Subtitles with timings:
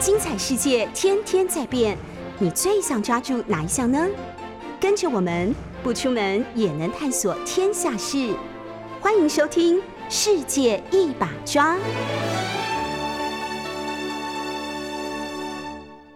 [0.00, 1.94] 精彩世界天天在变，
[2.38, 4.08] 你最想抓住哪一项呢？
[4.80, 8.34] 跟着我们不出门也能探索天下事，
[8.98, 9.76] 欢迎收听
[10.08, 11.76] 《世界一把抓》。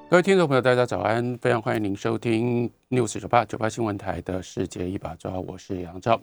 [0.09, 1.37] 各位听众朋友，大家早安！
[1.37, 6.19] 非常欢迎您收听 News 九八九八新闻台的《世界一把抓》，我是杨照。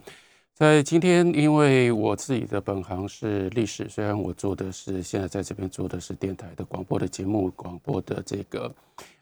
[0.61, 8.71] 在今天，因为我自己的本行是历史，虽然我做的是现在在这边做的是电台的广播的节目、广播的这个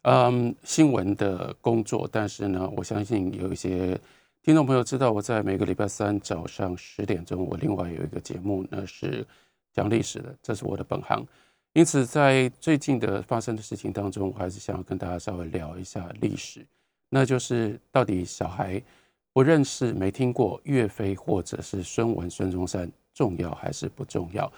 [0.02, 3.98] 嗯新闻的工作，但是呢，我相信有一些
[4.43, 9.26] 听众朋友知道，我在每个礼拜三早上十点钟，我另外有一个节目，那是
[9.73, 11.26] 讲历史的，这是我的本行。
[11.71, 16.65] 因此，在最近的发生的事情当中，我还是想要跟大家稍微聊一下历史，
[17.07, 18.84] 那就是到底小孩。
[19.33, 24.51] 不认识、没听过岳飞或者是孙文、孙中山，重要还是不重要？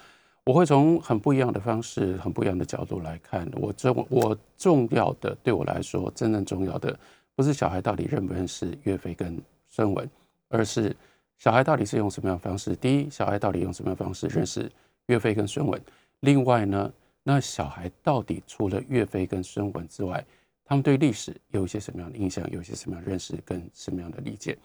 [0.43, 3.47] 我会从很不一样的方式、很不一样的角度来看。
[3.53, 6.97] 我重我重要的，对我来说，真正重要的
[7.35, 10.09] 不是小孩到底认不认识岳飞跟孙文，
[10.49, 10.95] 而是
[11.37, 12.75] 小孩到底是用什么样的方式。
[12.75, 14.71] 第一，小孩到底用什么样的方式认识
[15.07, 15.79] 岳飞跟孙文？
[16.21, 16.91] 另外呢，
[17.23, 20.25] 那小孩到底除了岳飞跟孙文之外，
[20.71, 24.57] 他们对历史有一些什么样的印象，有一些什么样的认识跟什么样的理解？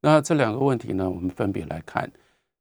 [0.00, 2.08] 那这两个问题呢，我们分别来看。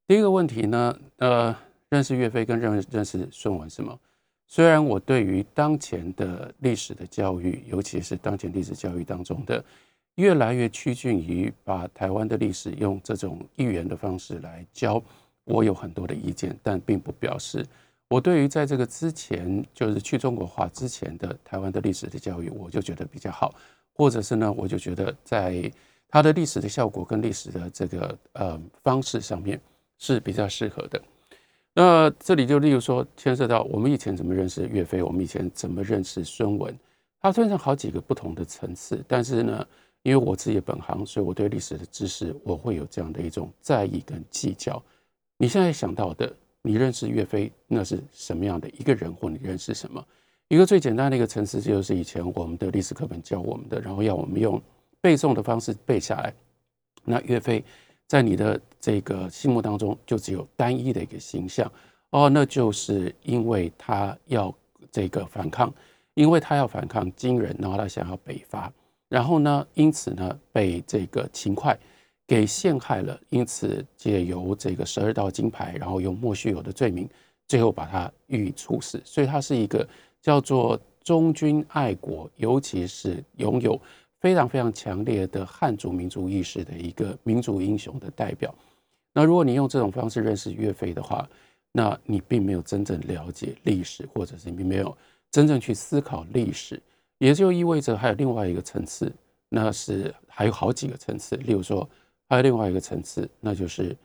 [0.08, 1.56] 第一个问题呢，呃，
[1.90, 3.95] 认识岳飞跟认认识孙文什么？
[4.48, 9.64] 虽然我对于当前的历史的教育，尤其是当前历史教育当中的
[10.16, 15.00] 越来越趋近于把台湾的历史用这种寓言的方式来教，
[15.44, 17.64] 我有很多的意见，但并不表示。
[18.09, 23.53] 我对于在这个之前，就是去中国化之前的台湾的历史的教育，我就觉得比较好，
[23.94, 25.69] 或者是呢，我就觉得在
[26.08, 29.59] 它的历史的效果跟历史的这个呃方式上面
[29.97, 31.02] 是比较适合的。
[31.73, 36.73] 那这里就例如说，牵涉到我们以前怎么认识岳飞，我们以前怎么认识孙文，
[37.19, 39.03] 它分成好几个不同的层次。
[39.05, 39.67] 但是呢，
[40.03, 44.81] 因为我自己本行，所以我对历史的知识，我会有这样的一种在意跟计较。
[45.38, 46.34] 你现在想到的。
[46.67, 49.11] 你认识岳飞，那是什么样的一个人？
[49.13, 50.05] 或你认识什么？
[50.50, 54.61] 一个最简单的一个层次，就是以前我们的历史课本教我们的，然后要我们用
[55.00, 56.33] 背诵的方式背下来。
[57.06, 57.63] 那岳飞
[58.06, 61.72] 在你的这个心目当中，就只有单一的一个形象
[62.09, 64.53] 哦，那就是因为他要
[64.91, 65.73] 这个反抗，
[66.16, 68.72] 因为他要反抗金人，然后他想要北伐，
[69.07, 71.77] 然后呢，因此呢，被这个秦桧。
[72.27, 77.07] 给陷害了，因此借由这个十二道金牌，然后用莫须有的罪名，
[77.47, 79.01] 最后把他予以处死。
[79.05, 79.88] 所以他是一个
[80.21, 83.79] 叫做忠君爱国，尤其是拥有
[84.19, 88.53] 非常非常强烈的汉族民族意识的一个民族英雄的代表。
[89.13, 91.25] 那如果你用这种方式认识岳飞的话，
[91.71, 94.95] 那你并没有真正了解历史，或者是并没有
[95.31, 96.81] 真正去思考历史，
[97.19, 99.09] 也就意味着还有另外一个层次，
[99.47, 101.88] 那是还有好几个层次，例如说。
[102.29, 103.95] 还有另外一个层次，那就是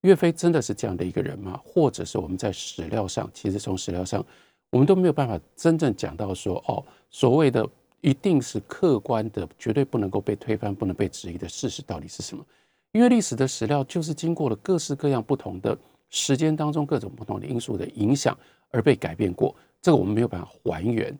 [0.00, 1.60] 岳飞真的是这样的一个人吗？
[1.64, 4.24] 或者是我们在史料上，其实从史料上，
[4.70, 7.64] 我们都没有办法真正讲到说，哦，所谓的
[8.00, 12.44] 一定是客观的、绝对不能够被推翻、不能被质疑的事实到底是什么？
[12.92, 15.76] 因为历史的史料就是经过了各式各样不同的
[16.10, 18.36] 时间当中各种不同的因素的影响
[18.70, 21.16] 而被改变过，这个我们没有办法还原。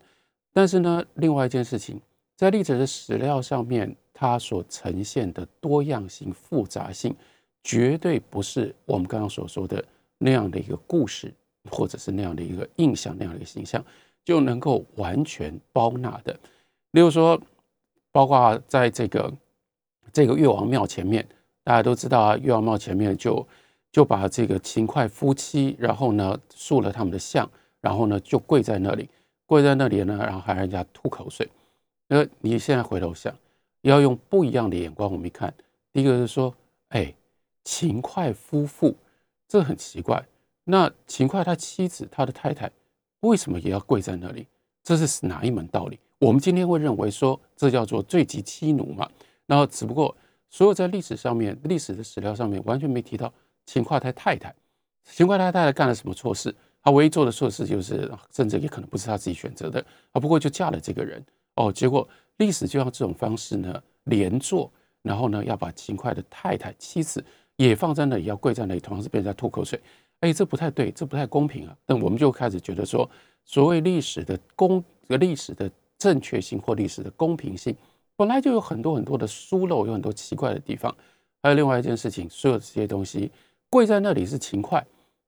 [0.51, 2.01] 但是呢，另外一件事情，
[2.35, 3.95] 在历史的史料上面。
[4.21, 7.15] 它所呈现的多样性、复杂性，
[7.63, 9.81] 绝对不是我们刚刚所说的
[10.17, 11.33] 那样的一个故事，
[11.71, 13.81] 或者是那样的一个印象、那样的一个形象
[14.25, 16.37] 就能够完全包纳的。
[16.91, 17.41] 例如说，
[18.11, 19.33] 包括在这个
[20.11, 21.25] 这个岳王庙前面，
[21.63, 23.47] 大家都知道啊，岳王庙前面就
[23.89, 27.49] 就把这个秦桧夫妻，然后呢塑了他们的像，
[27.79, 29.07] 然后呢就跪在那里，
[29.45, 31.47] 跪在那里呢，然后还让人家吐口水。
[32.09, 33.33] 那你现在回头想。
[33.81, 35.53] 要用不一样的眼光，我们一看，
[35.91, 36.53] 第一个是说，
[36.89, 37.13] 哎，
[37.63, 38.95] 秦桧夫妇，
[39.47, 40.23] 这很奇怪。
[40.65, 42.69] 那秦桧他妻子，他的太太，
[43.21, 44.45] 为什么也要跪在那里？
[44.83, 45.99] 这是哪一门道理？
[46.19, 49.09] 我们今天会认为说，这叫做罪及妻奴嘛？
[49.45, 50.15] 然后只不过，
[50.49, 53.33] 所有在历史上面、历史的史料上面，完全没提到
[53.65, 54.53] 秦桧他太太。
[55.05, 56.53] 秦桧他太太干了什么错事？
[56.81, 61.23] 他唯一做的错事就是，甚至也可能不是他自己选择的，啊，不过就嫁了这个人。
[61.59, 62.07] 哦，结果。
[62.39, 64.71] 历史就用这种方式呢，连坐，
[65.01, 67.21] 然后呢，要把秦桧的太太、妻子
[67.57, 69.77] 也放在那里，要跪在那里，同样是被人家吐口水。
[70.21, 71.75] 哎，这不太对，这不太公平啊！
[71.85, 73.09] 那我们就开始觉得说，
[73.43, 77.75] 所谓历史的公、历史的正确性或历史的公平性，
[78.15, 80.95] 本来就有很多很多的疏漏，有很多奇怪的地方。
[81.43, 83.29] 还有另外一件事情，所有这些东西
[83.69, 84.81] 跪在那里是秦桧，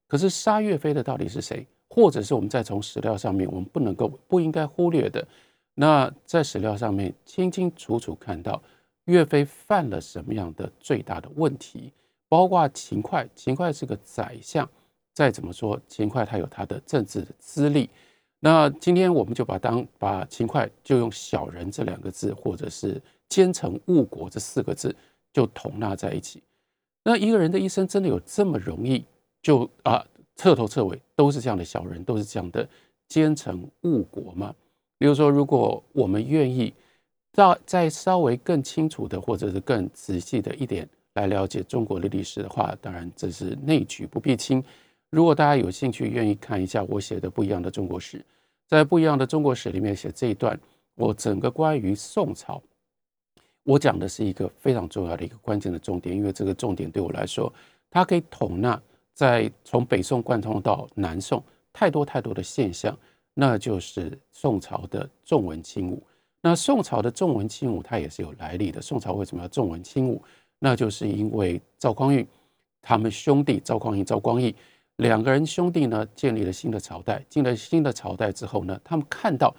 [0.07, 1.68] 可是杀岳飞的到底是谁？
[1.89, 5.27] 或者是我们再从史料上面，我们不能够不应该忽略的。
[5.74, 8.62] 那在史料上面清清楚楚看到
[9.06, 11.92] 岳飞犯了什么样的最大的问题，
[12.28, 14.70] 包括秦桧，秦桧是个宰相，
[15.14, 17.90] 再怎么说秦桧他有他的政治的资历。
[18.40, 24.96] 那今天我们就把当把秦桧就用小人这两个字，或者是奸臣误国这四个字
[25.32, 26.42] 就统纳在一起。
[27.04, 29.04] 那一个人的一生真的有这么容易
[29.42, 32.68] 就啊彻头彻尾都是这样的小人，都是这样的
[33.08, 34.54] 奸臣误国吗？
[35.01, 36.71] 比如说，如果我们愿意
[37.33, 44.63] 到再稍微更清楚的，或者是更仔细的一点来了解中国的历史的话，当然这是内举不避亲。
[45.09, 48.24] 如果大家有兴趣，愿意看一下我写的不一样的中国史，
[48.68, 50.56] 在不一样的中国史里面写这一段，
[50.94, 52.62] 我整个关于宋朝，
[53.63, 57.51] 我讲的是一个非常重要的一个关键的重点，因为这个重点对我来说，
[57.89, 58.80] 它可以统纳
[59.15, 61.44] 在从北宋贯通到南宋
[61.74, 62.95] 太多太多的现象，
[63.33, 66.01] 那就是宋朝的重文轻武。
[66.42, 68.81] 那宋朝的重文轻武，它也是有来历的。
[68.81, 70.22] 宋朝为什么要重文轻武？
[70.60, 72.28] 那就是因为赵匡胤
[72.81, 74.56] 他们兄弟赵匡胤、赵光义。
[74.98, 77.24] 两个人兄弟呢，建立了新的朝代。
[77.30, 79.56] 进了新的朝代之后呢，他们看到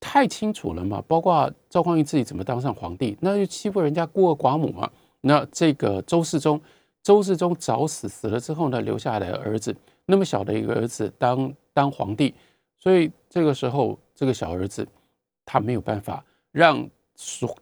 [0.00, 1.02] 太清楚了嘛。
[1.06, 4.90] 包括赵匡胤自己怎么当上皇帝，那就欺负人家孤儿寡母嘛。
[5.20, 6.60] 那这个周世宗，
[7.02, 9.74] 周世宗早死，死了之后呢，留下来的儿子，
[10.06, 12.34] 那么小的一个儿子当当皇帝，
[12.82, 14.84] 所以这个时候这个小儿子
[15.44, 17.56] 他没有办法让所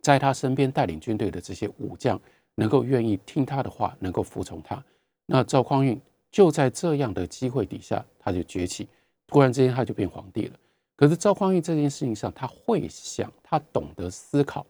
[0.00, 2.20] 在他身边带领军队的这些武将
[2.54, 4.80] 能够愿意听他的话，能够服从他。
[5.26, 6.00] 那赵匡胤。
[6.32, 8.86] 就在这样的机会底下，他就崛起，
[9.26, 10.56] 突然之间他就变皇帝了。
[10.94, 14.64] 可是赵匡胤这件事情上，他会想，他懂得思考，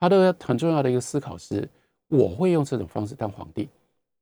[0.00, 1.68] 他的很重要的一个思考是：
[2.08, 3.68] 我会用这种方式当皇帝，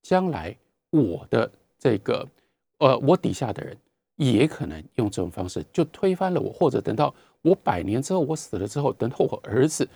[0.03, 0.55] 将来
[0.91, 2.29] 我的这个
[2.77, 3.75] 呃，我底下的人
[4.17, 9.89] 也可能用这种方式就推翻了我，或者等到我百年之后，我死了之后，等到我儿子，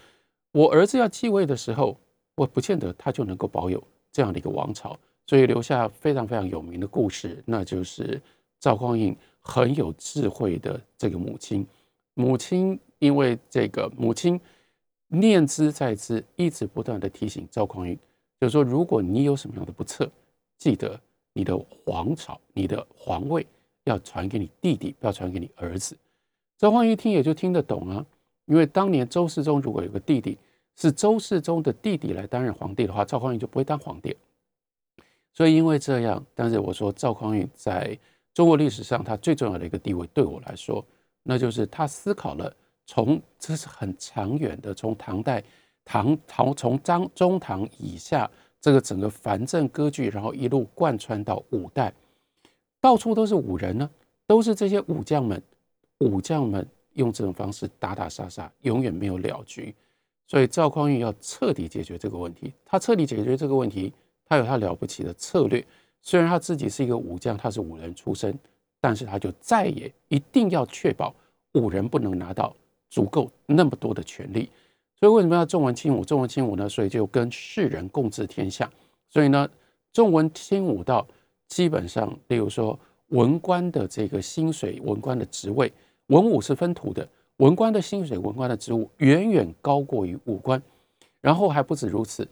[0.53, 1.97] 我儿子要继位的时候，
[2.35, 3.83] 我不见得他就能够保有
[4.13, 4.99] 这样的一个王朝。
[5.27, 8.19] 所以留下非常非常有名的故事，那就是
[8.59, 11.67] 赵匡胤很有智慧的这个母亲。
[12.15, 14.41] 母亲因为这个母亲
[15.07, 17.95] 念之在之，一直不断的提醒赵匡胤，
[18.41, 20.11] 就是说，如果你有什么样的不测，
[20.57, 20.99] 记得
[21.35, 21.55] 你的
[21.85, 23.47] 皇朝、你的皇位
[23.89, 25.97] 要传给你弟弟，不要传给你儿子。
[26.57, 28.05] 赵匡胤一听也就听得懂啊，
[28.47, 30.39] 因为当年周世宗如果有个弟弟
[30.77, 34.17] 是周世宗的弟弟来担任皇帝的话，赵匡胤就不会当皇帝。
[35.33, 37.97] 所以因为这样，但是我说赵匡胤在
[38.35, 40.85] 中国历史上他最重要的一个地位，对我来说，
[41.23, 42.55] 那就是他思考了
[42.87, 45.43] 从这是很长远的，从唐代
[45.85, 48.29] 唐唐从张中唐以下
[48.61, 51.93] 这个整个藩镇割据，然后一路贯穿到五代，
[52.81, 53.91] 到处都是武人呢，
[54.27, 55.43] 都是这些武将们，
[55.99, 59.75] 武将们用这种方式打打杀杀，永远没有了局。
[60.27, 63.93] 所以赵匡胤要彻底解决这个问题，他彻底解决这个问题。
[64.31, 65.67] 他有他了不起的策略，
[66.03, 68.39] 虽然他自己是一个武将，他是武人出身，
[68.79, 71.15] 但是他就再也一定要确保
[71.55, 72.55] 武人不能拿到
[72.91, 74.51] 足够那么多的权利。
[75.01, 76.05] 所以为什么要重文轻武？
[76.05, 76.69] 重文轻武呢？
[76.69, 78.71] 所以就跟世人共治天下。
[79.09, 79.49] 所以呢，
[79.95, 81.07] 重文轻武到
[81.49, 82.79] 基本上，例如说
[83.09, 85.73] 文官的这个薪水、文官的职位，
[86.07, 87.09] 文武是分土的，
[87.39, 90.63] 文官的薪水、文官的职务远远高过于武官。
[91.21, 92.27] 然后还不止如此。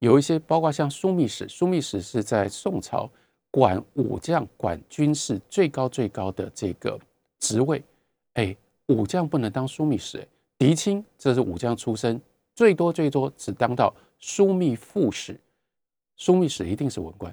[0.00, 3.08] 有一些，包括像枢密使，枢密使是在宋朝
[3.52, 6.98] 管武将、管军事最高最高的这个
[7.38, 7.80] 职位。
[8.34, 8.56] 哎，
[8.86, 10.26] 武将不能当枢密使，
[10.58, 12.20] 狄青这是武将出身，
[12.54, 15.38] 最多最多只当到枢密副使，
[16.18, 17.32] 枢密使一定是文官。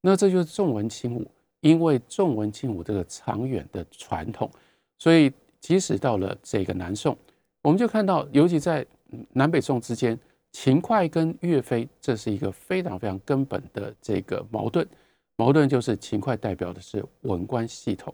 [0.00, 4.50] 那这就是重文轻武，因为重文轻武这个长远的传统，
[4.98, 7.16] 所以即使到了这个南宋，
[7.62, 8.86] 我们就看到，尤其在
[9.32, 10.18] 南北宋之间。
[10.50, 14.84] 秦桧跟岳飞，这是一个非常非常根本的这个矛盾。
[15.36, 18.12] 矛盾就是秦桧代表的是文官系统，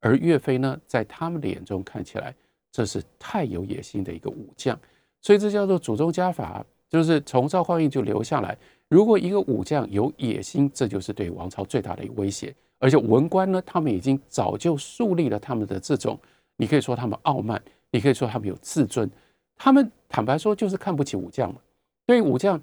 [0.00, 2.34] 而岳飞呢，在他们的眼中看起来，
[2.72, 4.78] 这是太有野心的一个武将。
[5.22, 8.58] 所以这叫做祖宗家法，就是从赵匡胤就留下来。
[8.88, 12.54] 如果一个武将有野心，这就是对王朝最大的一个威胁。
[12.78, 16.18] 而且文官呢，他们已经早就树立了他们的这种，
[16.56, 19.10] 你可以说他们傲慢，你可以说他们有自尊，
[19.56, 21.60] 他们坦白说就是看不起武将嘛。
[22.04, 22.60] 对于武将，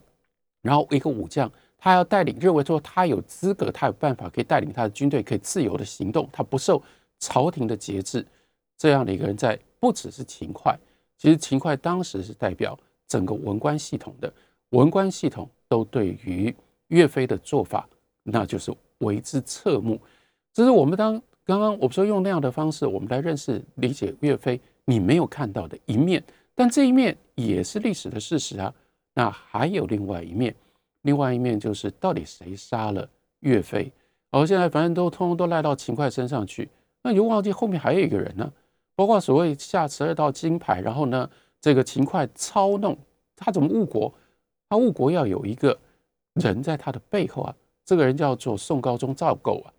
[0.61, 6.81] 然后一个武将，他要带领，认为说他有资格，他有办法可以带领他的军队，可以自由的行动，他不受
[7.19, 8.25] 朝廷的节制。
[8.77, 10.77] 这样的一个人，在不只是秦桧，
[11.17, 12.77] 其实秦桧当时是代表
[13.07, 14.31] 整个文官系统的，
[14.69, 16.55] 文官系统都对于
[16.89, 17.89] 岳飞的做法，
[18.21, 19.99] 那就是为之侧目。
[20.53, 28.71] 这是我们当刚刚我说用那样的方式，我们来认识理解岳飞你没有看到的一面，但这一面也是历史的事实啊。
[29.15, 30.53] 那还有另外一面，
[31.01, 33.91] 另外一面就是到底谁杀了岳飞？
[34.29, 36.69] 而现在反正都通通都赖到秦桧身上去，
[37.01, 38.53] 那你就忘记后面还有一个人呢，
[38.95, 41.27] 包括所谓下十二道金牌，然后呢，
[41.59, 42.95] 这个秦桧操弄
[43.35, 44.13] 他怎么误国？
[44.73, 45.77] 他误国要有一个
[46.33, 49.69] 人在他的背后啊，这个人叫做宋高宗赵构啊。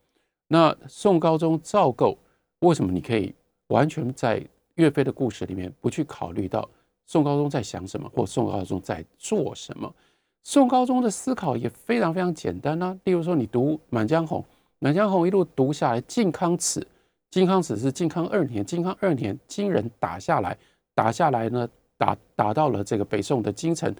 [0.46, 2.16] 那宋高宗赵构
[2.60, 3.34] 为什么你可以
[3.66, 4.40] 完全在
[4.76, 6.68] 岳飞的故事里面不去考虑到
[7.06, 9.92] 宋高宗在想什么，或宋高宗在做什么？
[10.44, 12.96] 宋高宗的思考也非常非常简单啊。
[13.02, 14.40] 例如说，你读《满江红》，
[14.78, 16.86] 《满江红》一路读下来，靖康耻，
[17.32, 20.56] 靖康耻是靖康二年，靖康二年金人打下来，
[20.94, 23.92] 打下来呢，打打到了这个北宋的京城，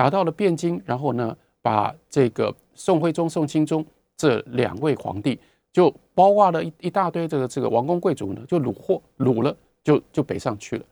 [0.00, 3.84] 打到了汴京，然后呢，把这个宋徽宗、宋钦宗
[4.16, 5.38] 这两位皇帝。
[5.70, 9.54] 就包括了一一大堆这个这个王公贵族呢，就虏获掳了，
[9.84, 10.84] 就就北上去了，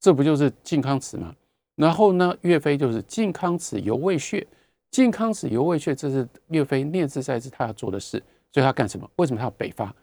[0.00, 1.32] 这不就是靖康耻吗？
[1.76, 4.44] 然后呢，岳飞就是靖康耻犹未雪，
[4.90, 8.20] 靖康耻犹未雪，这是岳飞念兹在兹他要做的事，
[8.52, 9.08] 所以他干什么？
[9.14, 9.94] 为什么他要北伐？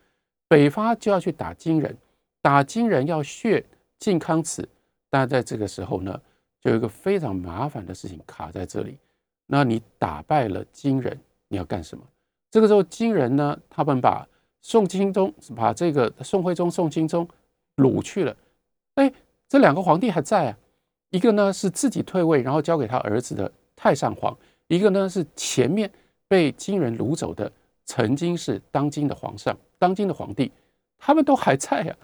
[0.48, 1.94] 北伐就要去打金人，
[2.42, 3.62] 打金人要血
[4.00, 4.66] 靖康耻，
[5.10, 6.22] 但在这个时候呢，
[6.70, 8.98] 有一个非常麻烦的事情卡在这里，
[9.46, 11.18] 那你打败了金人，
[11.48, 12.04] 你要干什么？
[12.50, 14.28] 这个时候，金人呢，他们把
[14.62, 17.28] 宋钦宗、把这个宋徽宗、宋钦宗
[17.76, 18.36] 掳去了。
[18.96, 19.12] 哎，
[19.48, 20.58] 这两个皇帝还在啊。
[21.12, 24.34] 一个呢是自己退位，然后交给他儿子的太上皇；
[24.68, 25.90] 一个呢是前面
[26.28, 27.50] 被金人掳走的，
[27.86, 30.52] 曾经是当今的皇上、当今的皇帝，
[30.98, 31.96] 他们都还在啊。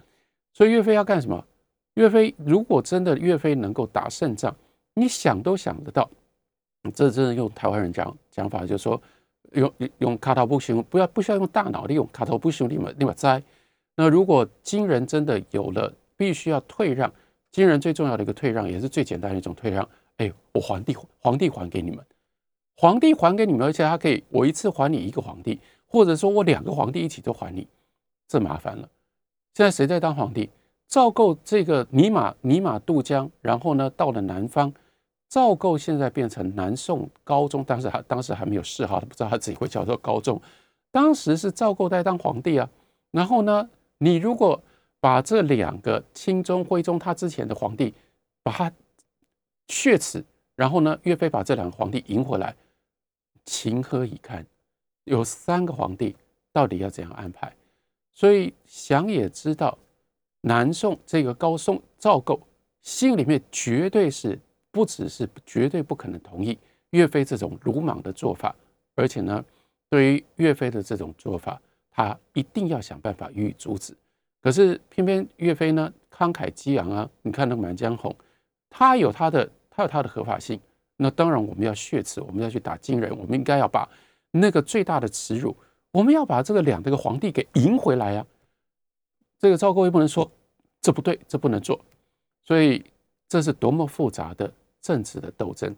[0.54, 1.44] 所以岳飞要干什么？
[1.96, 4.56] 岳飞如果真的岳飞能够打胜仗，
[4.94, 6.10] 你想都想得到。
[6.94, 9.02] 这真的用台湾人讲讲法，就是说。
[9.54, 13.44] 用用卡头不行，不要不需要用大脑，利用卡头不行，立马立马栽。
[13.98, 17.12] 那如果金人真的有了必须要退让，
[17.52, 19.86] 金人最重要的一个退让，也是最简单的一种退让。
[20.16, 22.00] 哎，我皇帝皇帝还给你们，
[22.78, 27.68] 皇帝还给你们，而且他可以我一次还你一个皇帝，或者说我两个皇帝一起都还你，
[28.30, 28.88] 这麻烦了。
[29.54, 30.50] 现在谁在当皇帝？
[30.92, 34.72] 赵构这个尼玛尼玛渡江，然后呢到了南方。
[35.30, 40.40] 赵构现在变成南宋高宗，但是他当时还没有谥号，他不知道他自己会叫做高宗。
[40.92, 42.70] 当时是赵构在当皇帝啊。
[43.12, 43.70] 然后呢，
[44.00, 44.62] 你如果
[45.00, 47.94] 把这两个钦宗、徽宗他之前的皇帝
[48.44, 48.70] 把他
[49.70, 50.22] 血耻，
[50.58, 52.54] 然后呢，岳飞把这两个皇帝迎回来，
[53.46, 54.46] 情何以堪？
[55.06, 56.18] 有三个皇帝，
[56.52, 57.56] 到底要怎样安排？
[58.14, 59.78] 所以想也知道，
[60.42, 62.40] 南宋这个高宋赵构
[62.82, 64.40] 心里面绝对是。
[64.74, 66.58] 不只是绝对不可能同意
[66.92, 68.56] 岳飞这种鲁莽的做法，
[68.96, 69.44] 而且呢，
[69.90, 73.94] 对于岳飞的这种做法，他一定要想办法予以阻止。
[74.42, 77.10] 可是偏偏岳飞呢，慷慨激昂啊！
[77.22, 78.10] 你看那《满江红》，
[78.70, 80.58] 他有他的，他有他的合法性。
[80.96, 83.86] 那当然，我们要血耻，我们要去打金人，我们应该要把
[84.32, 85.54] 那个最大的耻辱，
[85.92, 88.26] 我们要把这个两这个皇帝给赢回来呀！
[89.42, 90.32] 这个赵构也不能说
[90.80, 91.84] 这不对，这不能做。
[92.44, 92.84] 所以
[93.28, 94.52] 这是多么复杂的！
[94.82, 95.76] 政治的斗争，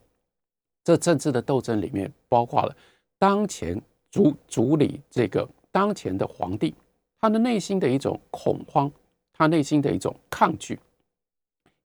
[0.82, 2.74] 这政治的斗争里面包括了
[3.20, 3.78] 当前
[4.10, 6.74] 主主理这个当前的皇帝，
[7.20, 8.90] 他的内心的一种恐慌，
[9.34, 10.80] 他内心的一种抗拒，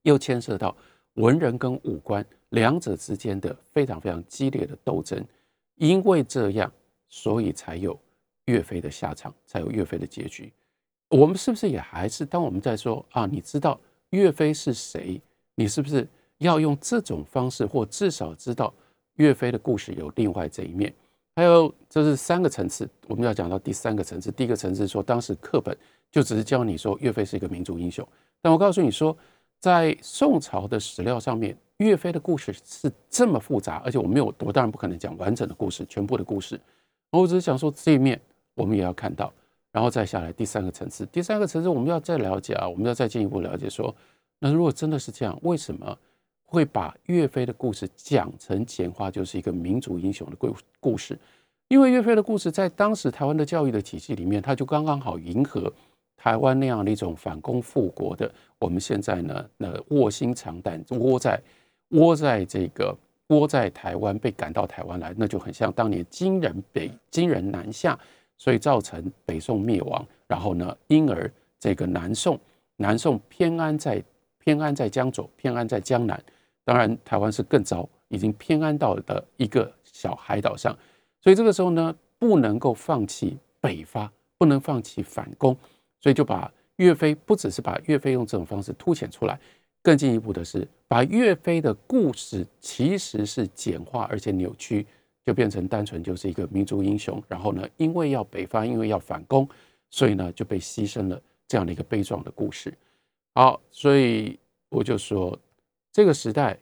[0.03, 0.77] 又牵涉到
[1.15, 5.21] 文人跟武官两者之间的非常非常激烈的斗争。
[5.75, 6.73] 因为这样，
[7.09, 7.99] 所以才有
[8.45, 10.53] 岳飞的下场，才有岳飞的结局。
[11.09, 13.27] 我们是不是也还是当我们在说啊？
[13.27, 13.79] 你知道
[14.11, 15.21] 岳飞是谁？
[15.55, 16.07] 你是不是？
[16.38, 18.73] 要用这种方式，或至少知道
[19.15, 20.95] 岳飞的故事有另外这一面。
[21.35, 24.31] 还有，这是三个层次，我们要讲到第三个层次。
[24.31, 25.77] 第一个层次说，当时课本
[26.12, 28.07] 就只是教你说岳飞是一个民族英雄，
[28.41, 29.17] 但我告诉你说，
[29.59, 36.61] 在宋朝的史料上面，岳飞的故事是这么复杂，而且我没有，我当然不可能讲完整的故事，全部的故事。
[37.11, 38.21] 我只是想说这一面，
[38.55, 39.33] 我们也要看到，
[39.79, 41.07] 然后再下来第三个层次。
[41.07, 43.95] 第三个层次，我们要再了解啊，我们要再进一步了解说，
[44.41, 45.97] 那如果真的是这样，为什么？
[46.45, 51.17] 会把岳飞的故事讲成简化，就是一个民族英雄的故故事。
[51.69, 55.73] 因为岳飞的故事在当时台湾的教育的体系里面，他就刚刚好迎合
[56.17, 58.29] 台湾那样的一种反攻复国的。
[58.59, 61.41] 我们现在呢，那卧薪尝胆，窝在
[61.91, 62.93] 窝在这个
[63.29, 67.97] 窝在台湾，被赶到台湾来，那就很像当年金人北金人南下，
[68.38, 70.07] 所以造成北宋灭亡。
[70.26, 71.30] 然后呢，因而
[71.61, 72.40] 这个南宋
[72.76, 74.02] 南宋偏安在
[74.38, 76.23] 偏安在江左，偏安在江南。
[76.64, 80.76] 当然，台湾是更糟，已经偏安到的一个小海岛上，
[81.21, 85.57] 所以这个时候呢，不能够放弃北伐，不能放弃反攻，
[85.99, 89.40] 所以就把岳飞不只是把岳飞用这种方式凸显出来，
[89.83, 94.87] 更进一步的是把岳飞的故事其实是简化而且扭曲，
[95.29, 97.23] 就变成单纯就是一个民族英雄。
[97.29, 99.47] 然后呢，因为要北伐，因为要反攻，
[99.91, 102.73] 所以呢就被牺牲了这样的一个悲壮的故事。
[103.35, 104.39] 好，所以
[104.71, 105.39] 我就说，
[105.93, 106.59] 这个时代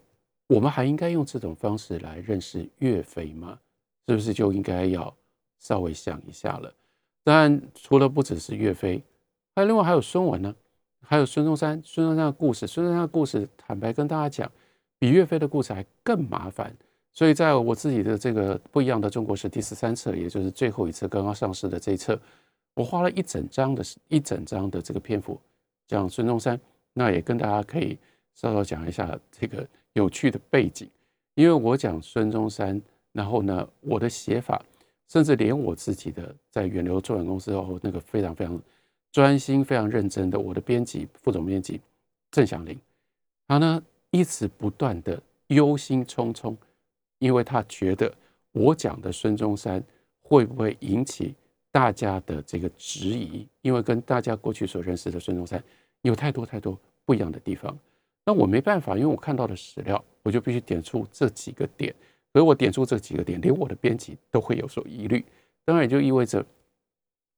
[0.49, 3.57] 我们还应该用这种方式来认识岳飞吗？
[4.09, 5.17] 是不是就应该要
[5.61, 6.75] 稍微想一下了？
[7.23, 9.01] 当然，除了不只是岳飞，
[9.55, 10.53] 还有另外还有孙文呢，
[11.03, 11.81] 还有孙中山。
[11.85, 14.51] 孙中山的故事，孙中山的故事，坦白跟大家讲，
[14.99, 16.77] 比岳飞的故事还更麻烦。
[17.17, 22.21] 所以，在我自己的这个不一样的中国史第十三册，也就是最后一次刚刚上市的这一册，
[22.75, 25.41] 我花了一整章的一整章的这个篇幅
[25.89, 26.61] 讲孙中山。
[26.93, 27.97] 那也跟大家可以
[28.35, 30.87] 稍稍讲一下这个有趣的背景，
[31.35, 32.81] 因为我讲孙中山，
[33.13, 34.63] 然后呢，我的写法。
[35.09, 38.61] 甚至连我自己的在远流出版公司后那个非常非常
[39.13, 41.81] 专心、非常认真的我的编辑、副总编辑
[42.33, 42.77] 郑祥林，
[43.47, 43.81] 他呢
[44.11, 46.57] 一直不断的忧心忡忡，
[47.19, 48.13] 因为他觉得
[48.53, 49.83] 我讲的孙中山
[50.21, 51.35] 会不会引起
[51.71, 53.47] 大家的这个质疑？
[53.63, 55.63] 因为跟大家过去所认识的孙中山
[56.03, 57.77] 有太多太多不一样的地方。
[58.25, 61.95] 那我没办法，因为我看到的史料，我就必须点出这几个点。
[62.33, 65.25] 所以我点出这几个点，连我的编辑都会有所疑虑。
[65.65, 66.45] 当然，也就意味着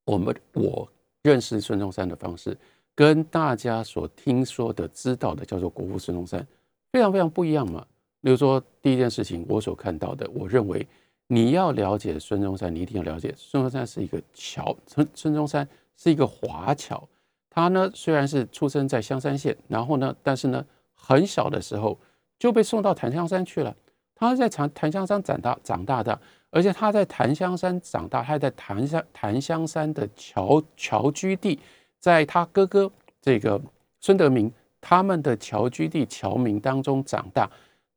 [0.07, 0.91] 我们我
[1.23, 2.57] 认识孙中山的方式，
[2.97, 6.45] 跟大家所听说的、知道的叫做国父孙中山，
[6.91, 7.87] 非常非常不一样嘛。
[8.21, 10.87] 比如说，第一件事情，我所看到的，我认为
[11.27, 17.07] 你要了解孙中山，你一定要了解孙中山是一个侨，孙孙中山是一个华侨。
[17.51, 21.99] 他呢，虽然是出生在香山县，然后呢，但是呢，很小的时候
[22.39, 23.75] 就被送到檀香山去了。
[24.15, 26.21] 他在檀檀香山长大长大的，
[26.51, 31.59] 而且他在檀香山长大，他在檀香檀香山的侨侨居地，
[32.01, 33.61] 在他哥哥这个
[34.01, 37.49] 孙德明他们的侨居地侨民当中长大，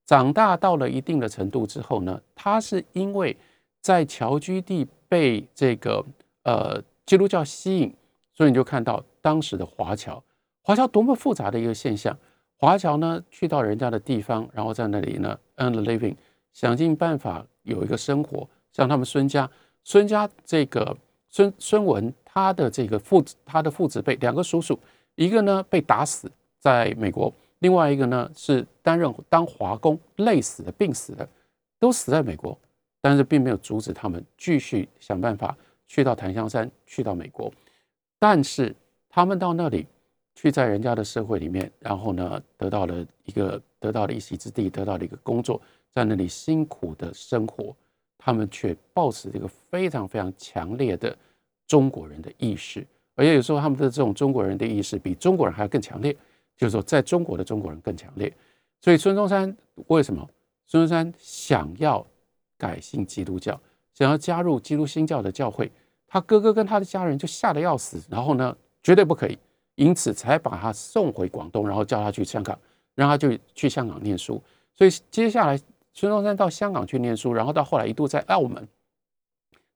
[0.06, 3.36] 长大到了一定的程度之后呢，他是因为
[3.80, 6.04] 在侨居地被这个
[6.44, 7.94] 呃基督教吸引，
[8.34, 10.22] 所以你就看到当时的华侨，
[10.62, 12.18] 华侨多么复杂的一个现象。
[12.58, 16.16] 华侨呢，去到人家的地方，然后在那里呢，earn the living，
[16.54, 18.48] 想尽办法有一个生活。
[18.72, 19.50] 像他们孙家，
[19.84, 20.96] 孙家这个
[21.30, 24.78] 孙孙文，他的这个父子他的父子辈两个叔叔，
[25.16, 31.28] 一个呢被打死在美国，另外一个呢是担任当华工累死的、病死的，
[31.80, 32.56] 都死在美国，
[33.02, 37.52] 但是并没有阻止他们继续想办法去到檀香山，去到美国。
[38.20, 38.76] 但是
[39.10, 39.88] 他们到那里。
[40.34, 47.76] 去在人家的社会里面，然后呢，得到了一个得到了一席之地，得到了一个工作，在那里辛苦的生活，
[48.18, 51.16] 他们却抱持这个非常非常强烈的
[51.68, 56.16] 中国人的意识，而且有时候他们的这种中国人的意识比中国人还要更强烈，
[56.62, 58.32] 就是说在中国的中国人更强烈。
[58.82, 60.30] 所以孙中山为什么？
[60.68, 62.06] 孙中山想要
[62.56, 63.60] 改信基督教，
[63.96, 65.72] 想要加入基督新教的教会，
[66.06, 69.36] 他哥哥跟他的家人就吓得要死，然后呢，绝对不可以。
[69.74, 72.56] 因此才把他送回广东，然后叫他去香港，
[72.94, 74.40] 让他就去香港念书。
[74.76, 75.60] 所以接下来
[75.94, 78.68] 孙中山到香港去念书，然后到后来一度在澳门，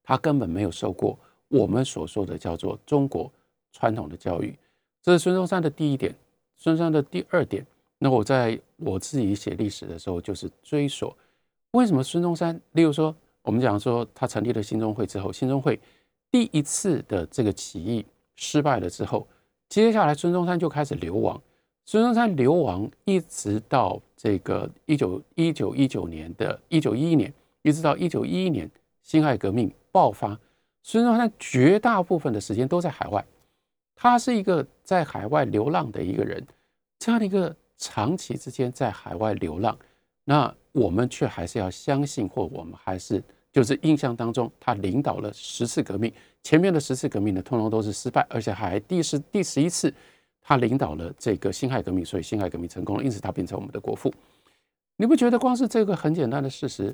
[0.04, 1.17] 他根本没有受过
[1.48, 3.32] 我们所说的叫做中国
[3.71, 4.56] 传统的教育。
[5.02, 6.13] 这是孙中山的第一点。
[6.58, 7.65] 孙中山的第二点，
[8.00, 11.15] 那我在我自己写历史的时候，就是追索
[11.72, 15.80] 为什么孙中山，例如说我们讲说他成立了兴中会之后，兴中会
[16.32, 19.28] 第一次的这个起义失败了之后。
[19.68, 21.41] 接下来，孙中山就开始流亡。
[21.86, 28.70] 孙中山流亡，一直到这个一九一九一九年的一九一一年，一直到一九一一年
[29.04, 30.39] 辛亥革命爆发，
[30.82, 33.26] 孙中山绝大部分的时间都在海外。
[33.95, 36.45] 他是一个在海外流浪的一个人，
[36.99, 39.77] 这样的一个长期之间在海外流浪，
[40.23, 46.13] 那我们却还是要相信，或我们还是就是印象当中，他领导了十次革命。
[46.43, 49.91] 前面的十次革命呢，通通都是失败，而且还第十第十一次，
[50.41, 54.13] 他领导了这个辛亥革命，所以辛亥革命成功了，因此他变成我们的国父。
[54.97, 56.93] 你不觉得光是这个很简单的事实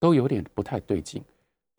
[0.00, 1.22] 都有点不太对劲？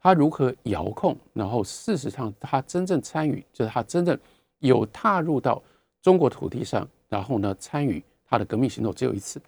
[0.04, 1.18] 他如何遥控？
[1.34, 4.20] 然后事实上他真正参与，就是他真正
[4.60, 5.64] 有踏入到
[6.02, 9.42] 中国土地上，然后呢参与他的革命行动只有一次，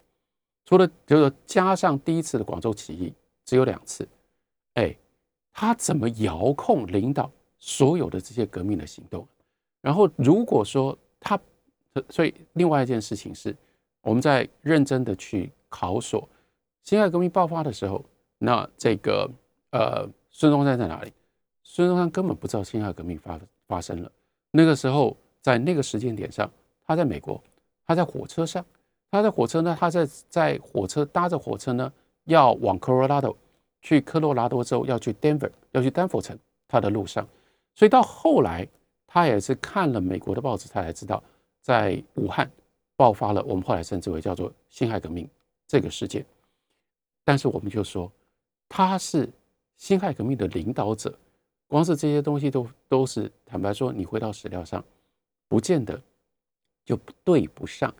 [0.64, 3.12] 除了就是加上第一次的广州起义，
[3.44, 4.08] 只有两次。
[4.74, 4.96] 哎，
[5.52, 7.30] 他怎么遥控领导？
[7.58, 9.26] 所有的这些革命的行动，
[9.80, 11.40] 然后如果说他，
[12.10, 13.56] 所以另外一件事情是，
[14.02, 16.28] 我们在认真的去考索
[16.82, 18.04] 辛亥革命爆发的时候，
[18.38, 19.28] 那这个
[19.70, 20.06] 呃
[20.38, 21.10] 孙中山在哪里？
[21.62, 24.12] 孙中山根本不知道辛亥革命发发生了。
[24.50, 26.50] 那个时候在那个时间点上，
[26.84, 27.42] 他在美国，
[27.86, 28.62] 他在火车上，
[29.10, 31.90] 他在火车呢，他在在火车搭着火车呢，
[32.24, 33.34] 要往科罗拉多
[33.80, 37.26] 去科罗拉多州，要去 Denver，要去丹佛城，他的路上，
[37.74, 38.68] 所以到后来
[39.06, 41.24] 他也是看了美国的报纸，他才知道
[41.62, 42.50] 在武汉
[42.94, 45.26] 爆发了我们后来称之为叫做辛亥革命
[45.66, 46.22] 这个事件。
[47.24, 48.12] 但是我们就说
[48.68, 49.26] 他是
[49.76, 51.12] 辛亥革命的领导者。
[51.68, 54.84] 光是这些东西都都是坦白说，你回到史料上，
[55.48, 56.00] 不见得
[56.84, 57.92] 就对不上，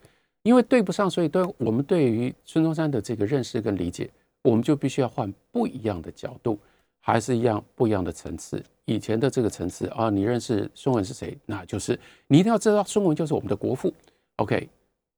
[0.43, 4.09] 因为对不上，所以对我们对于孙中山的这个认识跟理解，
[4.43, 6.57] 我们就必须要换不一样的角度，
[7.01, 8.62] 还是一样不一样的层次。
[8.85, 11.37] 以前的这个层次啊，你认识孙文是谁？
[11.45, 13.93] 那就是你一定要知道孙文就是我们的国父。
[14.37, 14.69] OK，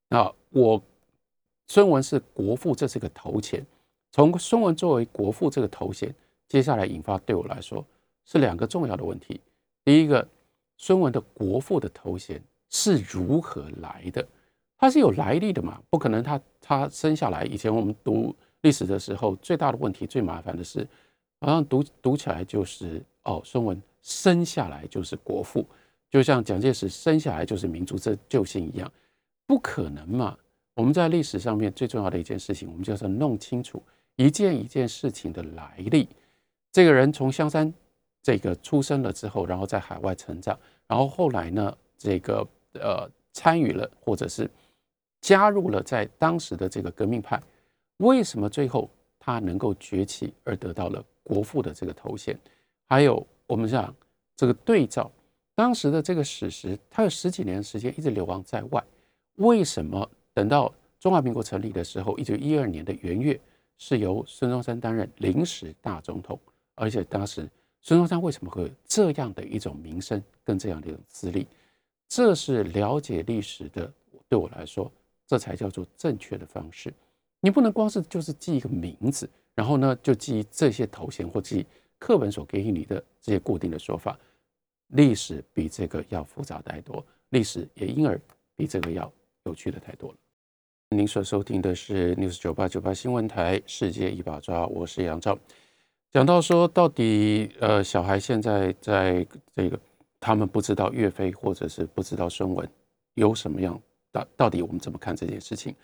[0.08, 0.82] 那我
[1.66, 3.62] 孙文是国父，这是个头衔。
[4.10, 6.14] 从孙文作为国父这个头衔，
[6.48, 7.84] 接下来引发对我来说。
[8.30, 9.40] 是两个重要的问题。
[9.86, 10.28] 第一个，
[10.76, 14.22] 孙文的国父的头衔是如何来的？
[14.76, 15.80] 他是有来历的嘛？
[15.88, 20.86] 不可能，他他生下来以前，我们读历史的时候，最大的问题、最麻烦的是，
[21.40, 25.64] 好像读读起来就是哦，孙文生下来就是国父，
[26.10, 28.92] 就像蒋介石生下来就是民族这救星一样，
[29.46, 30.36] 不可能嘛？
[30.74, 33.82] 我们在历史上面最重要的一件事情，我们就是弄清楚
[34.16, 36.06] 一件一件事情的来历。
[36.72, 37.72] 这个人从香山。
[38.20, 44.50] 这个出生了之后，然后在海外成长，然后后来呢，这个呃参与了或者是
[45.22, 47.40] 加入了在当时的这个革命派，
[47.98, 52.38] 为什么最后他能够崛起而得到了国父的这个头衔？
[52.86, 53.94] 还有我们讲
[54.36, 55.10] 这个对照
[55.54, 58.84] 当时的这个史实，他有十几年时间一直流亡在外，
[59.36, 63.40] 为什么等到中华民国成立的时候，一九一二年的元月
[63.78, 66.38] 是由孙中山担任临时大总统，
[66.78, 67.48] 而且当时。
[67.80, 71.46] 孙中山为什么会有这样的一种名声跟这样的一种资历？
[72.08, 73.90] 这是了解历史的，
[74.28, 74.90] 对我来说，
[75.26, 76.92] 这才叫做正确的方式。
[77.40, 81.64] 你不能光是就是记一个名字，然后呢就记这些头衔或记
[82.00, 84.18] 课本所给予你的这些固定的说法。
[84.88, 88.20] 历史比这个要复杂太多，历史也因而
[88.56, 89.10] 比这个要
[89.44, 90.16] 有趣的太多了。
[90.90, 95.38] 您所收听的是 News 九八九八新闻台《世界一把抓》，我是杨照。
[96.10, 99.78] 讲到说，到底呃，小孩现在在这个，
[100.18, 102.66] 他们不知道岳飞或者是不知道孙文
[103.14, 103.78] 有什么样，
[104.10, 105.74] 到到底我们怎么看这件事情？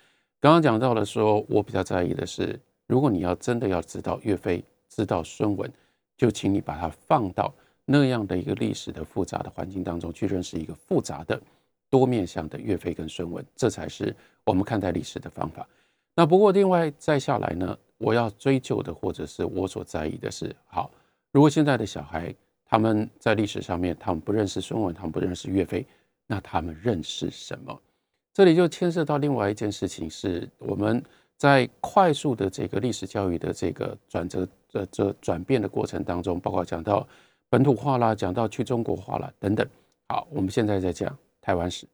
[0.41, 5.71] 刚刚讲到了，说我比较在意的是，如果你要真的要知道岳飞，知道孙文，
[6.17, 7.53] 就请你把它放到
[7.85, 11.39] 那样的一个历史的复杂的环境当中去认识一个复杂的
[11.91, 15.69] 多面向的岳飞跟孙文，这才是我们看待历史的方法。
[16.15, 17.79] 那不过另外再下来呢？
[17.99, 20.91] 我要追究的，或者是我所在意的是，好，
[21.33, 25.87] 如果现在的小孩他们在历史上面，他们不认识孙文，他们不认识岳飞，
[26.27, 27.81] 那他们认识什么？
[28.33, 31.03] 这里就牵涉到另外一件事情，是我们
[31.37, 37.07] 在快速的这个历史教育的这个转折的这转变的过程当中，包括讲到
[37.49, 39.65] 本土化啦，讲到去中国化啦等等。
[40.09, 41.87] 好，我们现在在讲台湾史，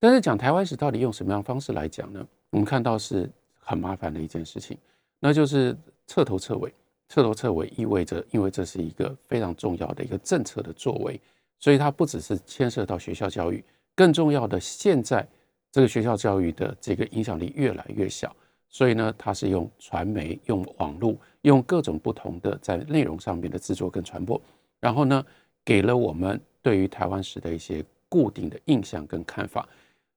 [0.00, 2.26] 但是讲台湾史到底用什么样方式来讲呢？
[2.50, 3.30] 我们看到是
[3.60, 4.76] 很麻烦的一件事情。
[5.18, 5.76] 那就是
[6.06, 6.72] 彻头彻尾，
[7.08, 11.18] 彻头彻尾意味着，因为这是一个非常重要的一个政策的作为，
[11.58, 15.26] 所以它不只是牵涉到学校教育，更重要的，现在
[15.72, 18.34] 这个学校教育的这个影响力越来越小，
[18.68, 24.40] 所以呢，它是用传媒、用网络、用各种不同的在内容上面的制作跟传播，
[24.80, 25.24] 然后呢，
[25.64, 29.66] 给了我们对于台湾史的一些固定的印象跟看法，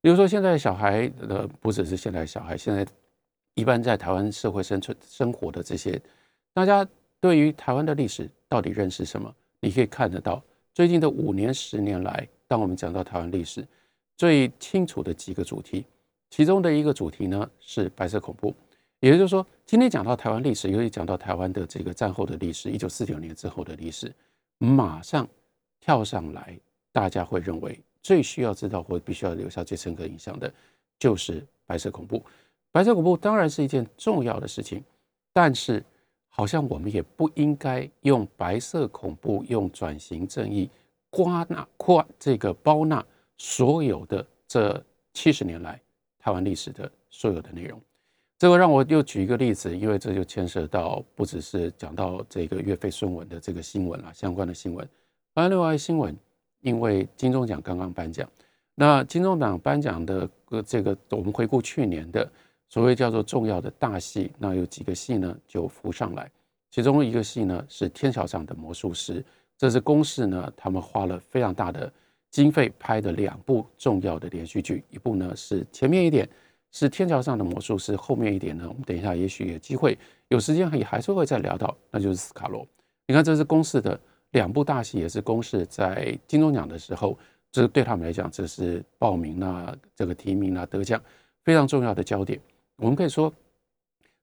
[0.02, 2.86] 比如说现在小孩呃，不只是现在小孩，现在。
[3.56, 6.02] 一般在台湾社会生存生活的这些，
[6.54, 6.88] 大家
[7.20, 9.34] 对于台湾的历史到底认识什么？
[9.60, 10.42] 你可以看得到，
[10.74, 13.68] 最近的五年、十年来，当我们讲到台湾历史，
[14.16, 15.86] 最清楚的几个主题，
[16.30, 18.56] 其中的一个主题呢是白色恐怖。
[19.02, 24.14] 也就是说，今天讲到台湾历史，尤其讲到台湾的这个战后的历史，一九四九年之后的历史，
[24.58, 25.28] 马上
[25.80, 26.58] 跳上来，
[26.92, 30.54] 大家会认为最需要知道或必须要留下最深刻印象的，
[30.98, 32.24] 就是白色恐怖。
[32.72, 34.84] 白色恐怖当然是一件重要的事情，
[35.34, 35.84] 但是
[36.28, 40.70] 好像我们也不应该用白色恐怖、用转型正义
[41.10, 43.04] 刮纳括这个包纳
[43.38, 44.82] 所有的这
[45.14, 45.82] 七十年来
[46.20, 47.82] 台湾历史的所有的内容。
[48.38, 54.88] 这个让我又举一个例子，因为这就牵涉到不只是讲到这个岳飞孙文的这个新闻了，相关的新闻。
[55.34, 56.16] 而另外新闻，
[56.62, 58.30] 因为金钟奖刚刚颁奖，
[58.76, 60.30] 那金钟奖颁奖的
[60.66, 62.32] 这个，我们回顾去年的。
[62.70, 66.32] 所谓叫做重要的大戏，那有几个戏呢就浮上来，
[66.70, 69.22] 其中一个戏呢是《天桥上的魔术师》，
[69.58, 71.92] 这是公式呢他们花了非常大的
[72.30, 76.30] 经费拍的两部重要的连续剧，一部呢是前面一点
[76.72, 82.62] 是《天桥上的魔术师》，后面一点呢，我们等一下也许有机会有时间也还是会再聊到，那就是《斯卡罗》。
[83.08, 84.00] 你看，这是公式的
[84.34, 87.18] 两部大戏，也是公式在金钟奖的时候，
[87.52, 91.02] 这对他们来讲，这是报名啊、这个提名啊、得奖
[91.44, 92.40] 非常重要的焦点。
[92.80, 93.32] 我们可以说，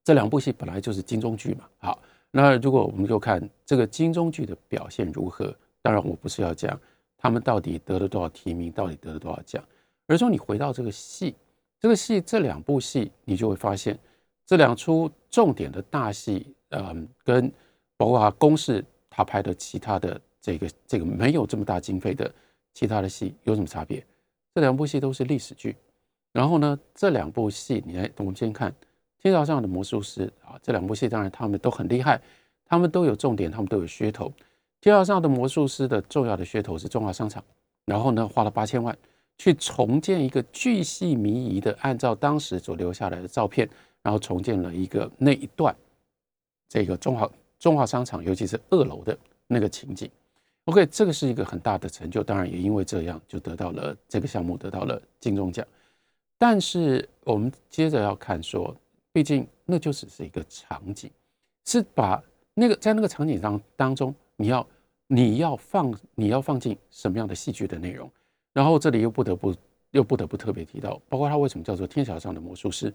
[0.02, 1.68] 这两部戏本来就是金钟剧嘛。
[1.78, 6.78] 好，那如果我们就看这个金钟剧的表现如何，当然我不是要讲。
[7.18, 8.70] 他们到底得了多少提名？
[8.70, 9.62] 到底得了多少奖？
[10.06, 11.34] 而说你回到这个戏，
[11.80, 13.98] 这个戏这两部戏，你就会发现
[14.44, 17.50] 这两出重点的大戏，嗯，跟
[17.96, 22.30] 包括公式他拍的其他的这个这个没有这么大经费的
[22.74, 24.04] 其他的戏有什么差别？
[24.54, 25.74] 这两部戏都是历史剧。
[26.36, 28.70] 然后呢，这两部戏，你来我们先看
[29.22, 32.20] 《天桥上的魔术师》啊，这两部戏当然他们都很厉害，
[32.66, 34.30] 他们都有重点，他们都有噱头。
[34.82, 37.42] 天桥上的魔术师的重要的噱头是中华商场，
[37.86, 38.94] 然后呢花了八千万
[39.38, 43.66] 去重建一个巨细靡遗的，按照当时所留下来的照片，
[44.02, 45.74] 然后重建了一个那一段
[46.68, 47.26] 这个中华
[47.58, 50.10] 中华商场，尤其是二楼的那个情景。
[50.66, 55.66] OK，这个是一个很大的成就，当然也因为这样就得到了这个项目得到了金钟奖。
[56.38, 58.74] 但是我们接着要看说，
[59.12, 61.10] 毕竟那就只是一个场景，
[61.64, 62.22] 是把
[62.54, 64.66] 那个在那个场景当当中你要。
[65.08, 68.10] 你要放你要放进什么样的戏剧的内容？
[68.52, 69.54] 然后这里又不得不
[69.92, 72.90] 又不得不特别提到，包括他为什么叫做《天桥上的魔术师》，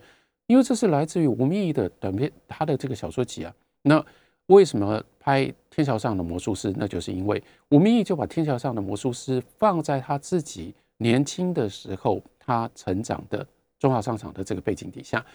[0.48, 3.56] 因为这是来自于吴宓义的短篇，他的这个小说集啊。
[3.82, 4.06] 那
[4.48, 6.74] 为什么拍《天桥上的魔术师》？
[6.78, 13.46] 那就是因为吴宓义就把《天桥上的魔术师》放在他自己年轻的时候，他成长的
[13.80, 15.26] 中华商场的这个背景底下。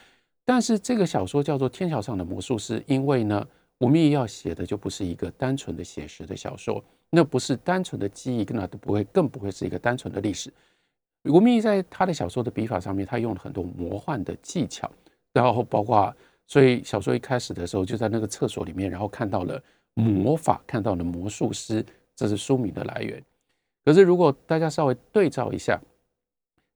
[0.44, 3.46] 但是这个小说叫做《天桥上的魔术师》，因为呢。
[3.80, 10.50] 吴宓要写的就不是一个单纯的写实的小说，那不是单纯的记忆，那都不会，更不会是一个单纯的历史。
[11.24, 14.90] 吴宓在他的小说的笔法上面，他用了很多魔幻的技巧，
[15.34, 16.10] 然后包括，
[16.46, 23.22] 所以小说一开始的时候就在那个厕所里面，然后看到了魔法，看到了魔术师，这是书名的来源。
[23.84, 25.78] 可是如果大家稍微对照一下，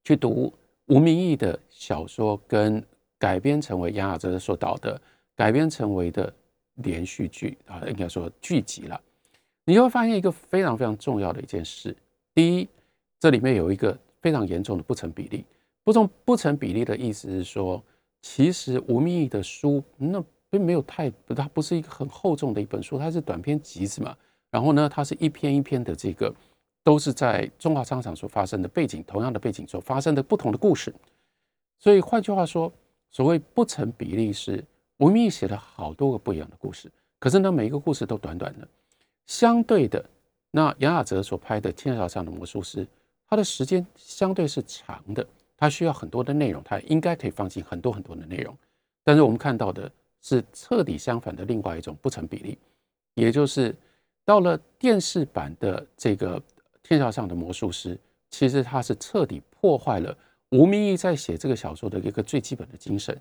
[0.03, 0.53] 去读
[0.87, 2.83] 吴明义的小说，跟
[3.17, 5.01] 改编成为杨雅哲所导的，
[5.35, 6.33] 改编成为的。
[6.75, 8.99] 连续剧啊，应该说剧集了，
[9.65, 11.95] 你就会发现一个非常非常重要的一件事。
[12.33, 12.67] 第一，
[13.19, 15.43] 这里面有一个非常严重的不成比例。
[15.83, 17.83] 不成不成比例的意思是说，
[18.21, 24.15] 其实吴明义的书那并没有太，它不是一个很厚重的一本书，它是短篇集子嘛。
[24.49, 26.33] 然后呢，它是一篇一篇的，这个
[26.83, 30.93] 都是在中华商场所发生的背景，同样的背景所发生的不同的故事。
[31.79, 32.71] 所以换句话说，
[33.09, 34.63] 所谓不成比例是。
[34.97, 38.67] 吴宓义写了好多个不一样的故事，可是呢，每一个故事都短短的。
[39.25, 40.05] 相对的，
[40.51, 42.85] 那杨雅哲所拍的《天桥上的魔术师》，
[43.27, 45.25] 它的时间相对是长的，
[45.57, 48.55] 它需要很多的内容，它应该可以放进很多很多的内容。
[49.03, 49.91] 但是我们看到的
[50.21, 52.55] 是彻底相反的另外一种不成比例，
[53.15, 53.75] 也就是
[54.23, 56.39] 到了电视版的这个
[56.97, 57.95] 《天桥上的魔术师》，
[58.29, 60.17] 其实他是彻底破坏了
[60.49, 63.19] 吴明义在写这个小说的一个最基本的精神，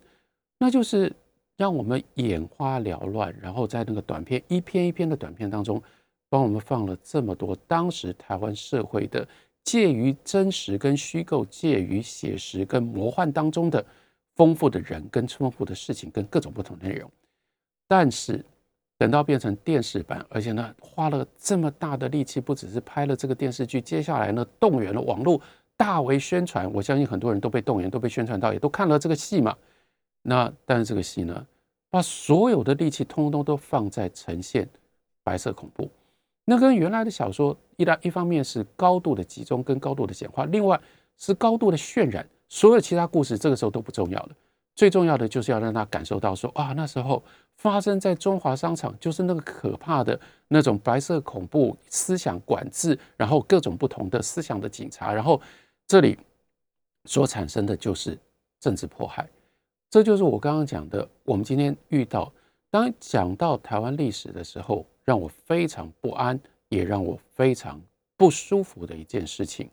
[0.59, 1.12] 那就是。
[1.56, 5.83] 让我们眼花缭乱，然后在那个短片一篇一篇的短片当中，
[6.30, 9.28] 帮我们放了这么多当时台湾社会的
[9.62, 13.85] 介于真实跟虚构、介于写实跟魔幻当中的
[14.37, 17.11] 丰富的人跟丰富的事情跟各种不同内容。
[17.87, 18.42] 但是
[19.00, 25.40] 等到变成电视版，而且呢花了这么大的力气，不只是拍了这个电视剧，接下来呢动员了网络
[25.74, 29.56] 大为宣传，我相信很多人都被动员，都被宣传到，也都看了这个戏嘛。
[30.20, 31.46] 那但是这个戏呢，
[31.88, 34.68] 把所有的力气通通都放在呈现
[35.24, 35.90] 白色恐怖，
[36.44, 40.78] 那跟原来的小说一来一方面是高度的集中跟高度的简化，另外
[41.16, 44.36] 是高度的渲染，所有其他故事这个时候都不重要了，
[44.74, 47.22] 最重要的就是要让他感受到说啊，那时候
[47.56, 55.38] 发生在中华商场就是那个可怕的那种白色恐怖思想管制，然后各种不同的思想的警察，然后
[55.87, 56.18] 这里
[57.04, 58.18] 所产生的就是
[58.59, 59.28] 政治迫害。
[59.90, 61.06] 这就是我刚刚讲的。
[61.24, 62.33] 我们今天遇到，
[62.70, 67.78] 当讲到台湾历史的时候，让我非常不安，也让我非常
[68.16, 69.68] 不舒服的一件事情，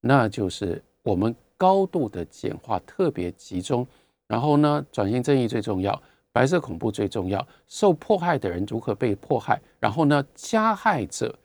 [0.00, 3.86] 那就是我们高度的简化，特别集中。
[4.28, 11.36] 然后呢，转型正义最重要，白色恐怖最重要，受迫害的人如何被迫害，然后呢，加害者，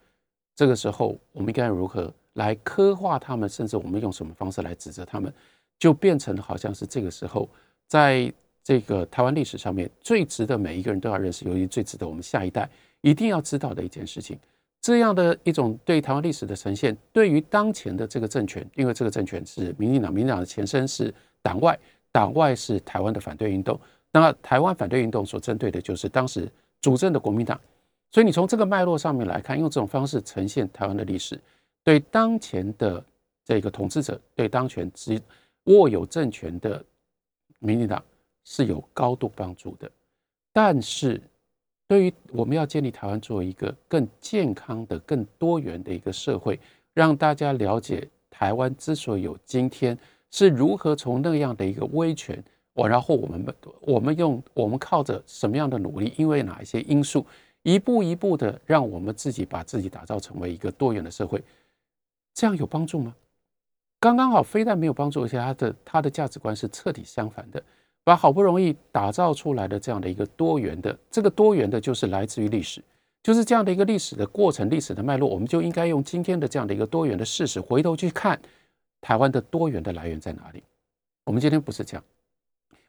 [0.56, 5.34] 这个时候我们应该如何来刻画他们，甚至我们用什么方式来指责他们，
[5.80, 7.50] 就变成好像是这个时候。
[7.88, 8.32] 在
[8.64, 12.68] 这个台湾历史上面，最值得每一个人都要认识，尤其最值得我们下一代
[13.02, 14.40] 一定要知道的一件事情，
[14.82, 21.78] 这样的一种对台湾历史的呈现，对于当前的这个政权，因为这个政权是民进党，民进党的前身是党外，
[22.14, 23.78] 党外是台湾的反对运动。
[24.10, 26.50] 那台湾反对运动所针对的就是当时
[26.80, 27.60] 主政的国民党。
[28.12, 31.38] 所以你从这个脉络上面来看，用这种方式呈现台湾的历史，
[31.84, 33.04] 对当前的
[33.44, 35.20] 这个统治者，对当权之
[35.64, 36.86] 握有政权的
[37.58, 38.04] 民进党
[38.44, 39.90] 是有高度帮助的。
[40.52, 41.20] 但是，
[41.88, 46.60] 对于我们要建立台湾作为一个更健康的、更多元的一个社会，
[46.94, 49.98] 让大家了解台湾之所以有今天，
[50.34, 52.44] 是如何从那样的一个威权，
[52.74, 53.46] 我然后我们
[53.82, 57.24] 我们用我们靠着什么样的努力，因为哪一些因素。
[57.62, 61.42] 一步一步的让我们自己把自己打造成为一个多元的社会，
[62.34, 63.16] 这样有帮助吗？
[64.02, 67.64] 刚刚好，非但没有帮助，而且他的他的价值观是彻底相反的。
[68.04, 72.84] 把好不容易打造出来的这样的一个多元的，这个多元的就是来自于历史，
[73.22, 78.38] 就是这样的一个历史的过程、历史的脉络，我们就应该用今天的这样的一个多元的事实，回头去看
[79.04, 80.64] 台湾的多元的来源在哪里。
[81.26, 82.04] 我们今天不是这样，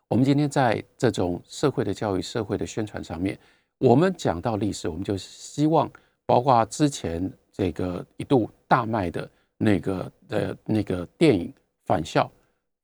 [0.06, 3.36] 我们今天在这种社会的教育、社会的宣传上面。
[3.78, 5.90] 我们讲到历史，我们就希望
[6.24, 11.48] 包括之前这个一度大卖的那个的那个电影
[11.84, 12.22] 《返校》，《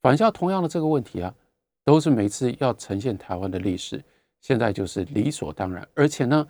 [0.03, 1.33] 返校》同样的这个问题啊，
[1.85, 4.03] 都是每次要呈现台湾的历史，
[4.40, 5.88] 现在就是理所当然。
[5.95, 6.45] 而且呢，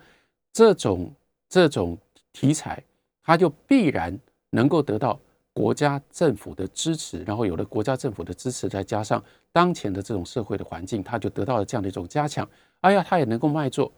[0.51, 1.13] 这种
[1.47, 1.95] 这种
[2.33, 2.83] 题材，
[3.23, 5.19] 它就必然能够得到
[5.53, 12.47] 国家政府的支持，然后有了国家政府的支持，再加上当前的这种社会的环境，它就得到了这样的一种加强。
[12.81, 13.91] 哎呀，它也能够卖座。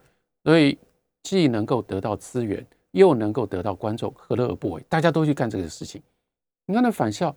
[0.44, 0.78] 所以
[1.22, 4.84] 既能够得到资源，又能够得到观众，何乐而不为？
[4.90, 6.02] 大家都去干这个事情。
[6.66, 7.36] 你看那返校，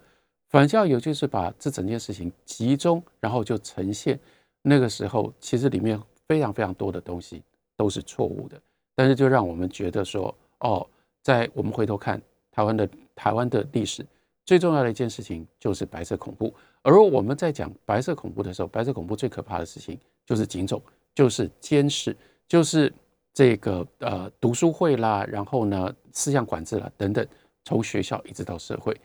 [0.48, 4.18] 返校有就是把这整件事情集中，然后就呈现。
[4.62, 7.42] 那个时候其实里面非常非常多的东西
[7.76, 8.61] 都是错误的，
[8.96, 10.85] 但是就让我们觉得说，哦，
[11.22, 14.07] 在我们回头看台湾的台湾的历史，
[14.44, 16.55] 最重要的一件事情就是白色恐怖。
[16.83, 20.81] 而我们在讲白色恐怖的时候，白色恐怖最可怕的事情就是警种，
[21.12, 22.16] 就是监视。
[22.48, 22.92] 就是
[23.35, 27.26] 这个呃读书会啦，然后呢思想管制啦等等，
[27.64, 28.96] 从学校一直到社会，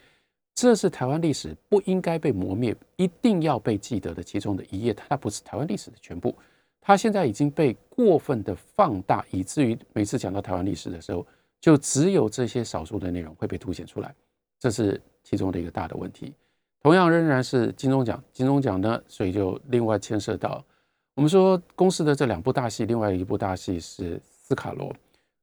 [0.53, 4.93] 这是台湾历史不应该被磨灭，一定要被记得的其中的一页。
[4.93, 6.35] 它不是台湾历史的全部，
[6.79, 11.25] 它现在已经被过分的放大，以至于每次讲到台湾历史的时候，
[11.61, 14.13] 就只有这些少数的内容会被凸显出来，
[14.59, 16.33] 这是其中的一个大的问题。
[16.81, 20.65] 同样仍然是金钟奖，金钟奖呢，所以就另外牵涉到。
[21.13, 24.91] 我们说公司的这两部大戏，另外一部大戏是斯卡罗。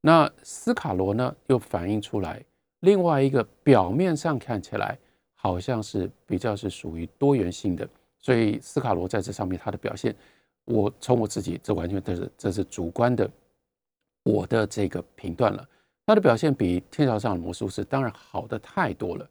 [0.00, 2.44] 那斯卡罗呢，又反映出来
[2.80, 4.98] 另外一个表面上看起来
[5.34, 7.88] 好像是比较是属于多元性的。
[8.18, 10.12] 所以斯卡罗在这上面他的表现，
[10.64, 13.30] 我从我自己这完全都是这是主观的
[14.24, 15.68] 我的这个评断了。
[16.08, 19.28] 他的表现比《天桥上的魔术师》当然好的太多了。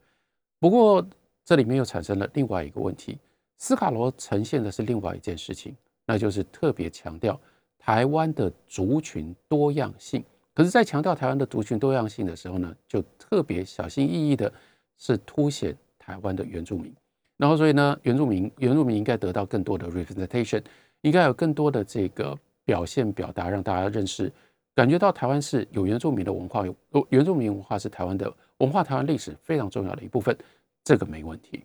[0.60, 1.04] 不过
[1.44, 3.18] 这里面又产生了另外一个问题，
[3.58, 5.76] 斯卡罗呈现的是另外一件事情。
[6.06, 7.42] 那就是特别强调
[7.80, 14.54] 台湾的族群多样性，可是，在强调台湾的族群多样性的时候呢，就特别小心翼翼的，
[15.00, 16.94] 是凸显台湾的原住民。
[17.38, 20.64] 然后，所以呢，原住民原住民应该得到更多的 representation，
[21.02, 24.32] 应该有更多的这个表现表达，让大家认识，
[24.78, 30.38] 感觉到台湾是有原住民的文化，有原住民文化是台湾的文化，台湾历史非常重要的一部分，
[30.84, 31.64] 这个没问题。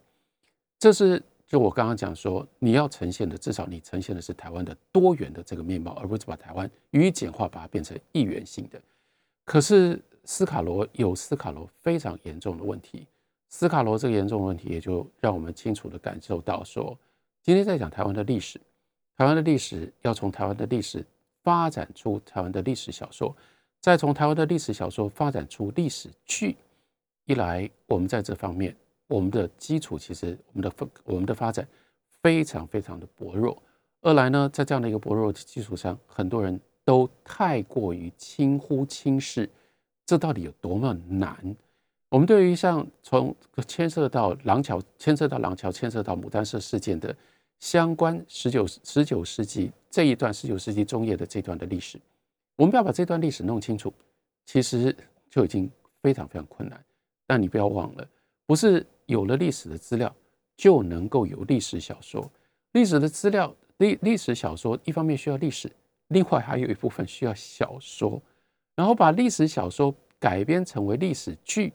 [0.79, 1.23] 这是。
[1.45, 8.81] 就我刚刚讲说，你要呈现的，至少你呈现的是台湾的多元的这个面貌，而不是把台湾予以简化，把它变成一元性的。
[9.45, 13.07] 可是斯卡罗有斯卡罗非常严重的问题，
[13.51, 16.99] 斯卡罗这个严重的问题，也就让我们清楚的感受到说，
[17.43, 18.59] 今天在讲台湾的历史，
[19.15, 21.05] 台湾的历史要从台湾的历史
[21.43, 23.35] 发展出台湾的历史小说，
[23.81, 26.57] 再从台湾的历史小说发展出历史剧，
[27.25, 28.77] 一来我们在这方面。
[29.09, 31.69] 我们的基础其实，我们的我们的发展
[32.23, 33.63] 非常非常的薄弱。
[34.01, 39.49] 二来呢，在这样的一个薄弱的基础上，很多人都太过于轻忽轻视，
[40.07, 41.55] 这到底有多么难？
[42.09, 43.35] 我们对于像从
[43.67, 47.15] 牵涉到廊桥、牵涉到廊桥、牵涉到牡丹社事件的
[47.63, 51.97] 相关十九十九世纪这一段十九世纪中叶的这段的历史，
[52.57, 53.95] 我们要把这段历史弄清楚，
[54.45, 54.95] 其实
[55.31, 55.71] 就已经
[56.03, 56.85] 非常非常困难。
[57.25, 58.07] 但你不要忘了，
[58.47, 58.85] 不是。
[59.07, 60.15] 有了历史的资料，
[60.57, 62.29] 就能够有历史小说。
[62.73, 65.71] 历史的资料，历历史小说一方面需要历史，
[66.09, 68.21] 另外还有一部分需要小说。
[68.75, 71.73] 然后把历史小说改编成为历史剧，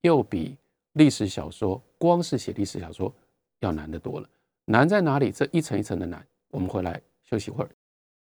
[0.00, 0.56] 又比
[0.94, 3.12] 历史小说光是写历史小说
[3.60, 4.28] 要难得多了。
[4.70, 5.32] 难在哪里？
[5.32, 6.22] 这一层一层的难。
[6.50, 7.70] 我们回来休息会儿。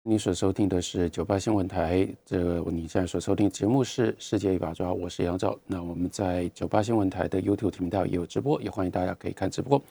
[0.05, 5.59] 你所收听的是九八新闻台，这个你现在所收听节目是《世界一把抓》，我是杨照。
[5.67, 9.83] 那我们在九八新闻台的 YouTube 频道也有直播，也欢迎大家可以看直播。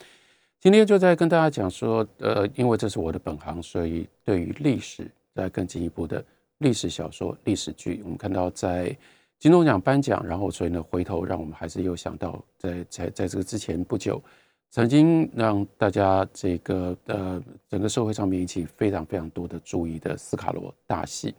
[0.61, 6.23] 今天就在跟大家讲说，呃，因为这是我的本行，所以对于历史在更进一步的
[6.59, 8.95] 历史小说、历史剧，我们看到在
[9.39, 14.23] 金钟奖颁奖，然后所以呢，回头让我们还是又想到，在在在这个之前不久。
[14.71, 21.33] 曾经让大家这个呃整个社会上面引起非常非常多的注意的斯卡罗大戏，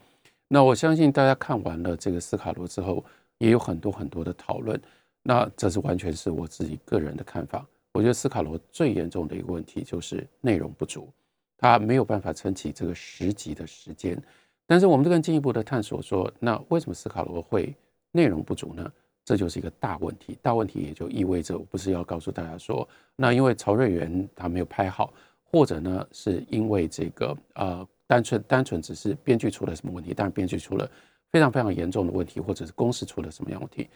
[0.48, 3.04] 那我相信大家看完了这个斯卡罗之后，
[3.38, 4.80] 也有很多很多的讨论。
[5.22, 7.64] 那这是完全是我自己个人的看法。
[7.92, 11.08] 我觉得斯卡罗最严重的一个问题就是内容不足，
[11.56, 14.20] 他没有办法撑起这个十集的时间。
[14.66, 17.72] 但是我们更进一步的探索说，那为什么斯卡罗会
[18.10, 18.90] 内容不足呢？
[19.30, 25.14] 这就是一个大问题，大问题也就意味着，我不是要告诉大家说，那因为曹瑞元他没有拍好，
[25.44, 30.90] 或者呢是因为这个呃单纯单纯只是编剧出了什么问题，但是编剧出了
[31.30, 33.88] 非常非常严重的问题，或者是公司出了什么样问题。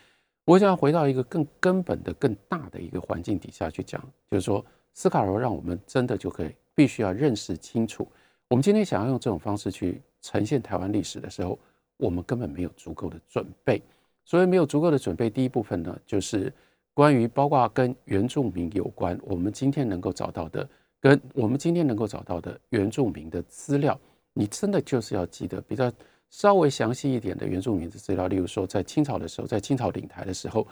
[0.44, 8.06] 我想要回到一个更根本的、更大的一个环境底下去讲，就是说斯卡罗让我们真的就可以必须要认识清楚，
[8.46, 11.58] 我们今天想要用这种方式去呈现台湾历史的时候，
[11.96, 13.82] 我们根本没有足够的准备。
[14.24, 15.28] 所以没有足够的准备。
[15.28, 16.52] 第一部分呢，就是
[16.92, 20.68] 关于包括跟原住民有关，我们今天能够找到的，
[21.00, 23.98] 跟我们今天能够找到的原住民的资料，
[24.32, 25.92] 你真的就是要记得比较
[26.30, 28.26] 稍微详细一点的原住民的资料。
[28.26, 30.66] 例如说，在清朝的时候，在清朝领台的时候，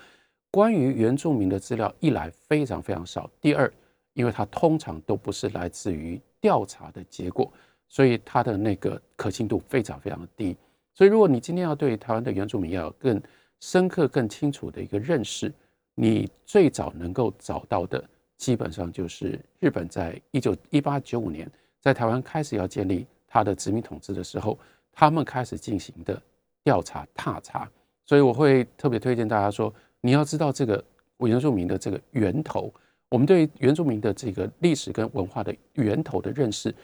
[0.50, 3.72] 关于原住民的资料一来非常非常少，第二，
[4.14, 7.52] 因为它通常都不是来自于调查的结果，
[7.88, 10.56] 所以它的那个可信度非常非常低。
[10.94, 13.20] 所以，如果你今天要对台湾的原住民要更
[13.62, 15.50] 深刻、更清楚的一个认识，
[15.94, 18.02] 你最早能够找到的，
[18.36, 21.48] 基本上就是日本在一九一八九五年
[21.80, 24.58] 在台湾开始要建立它的殖民统治的时候，
[24.90, 26.20] 他们开始进行的
[26.64, 27.70] 调查踏查。
[28.04, 30.84] 所以我会特别推荐大家说，你要知道这个
[31.18, 32.68] 原住民的这个源头，
[33.10, 36.74] 我们对原住民的这个历史跟文化的源头的认识。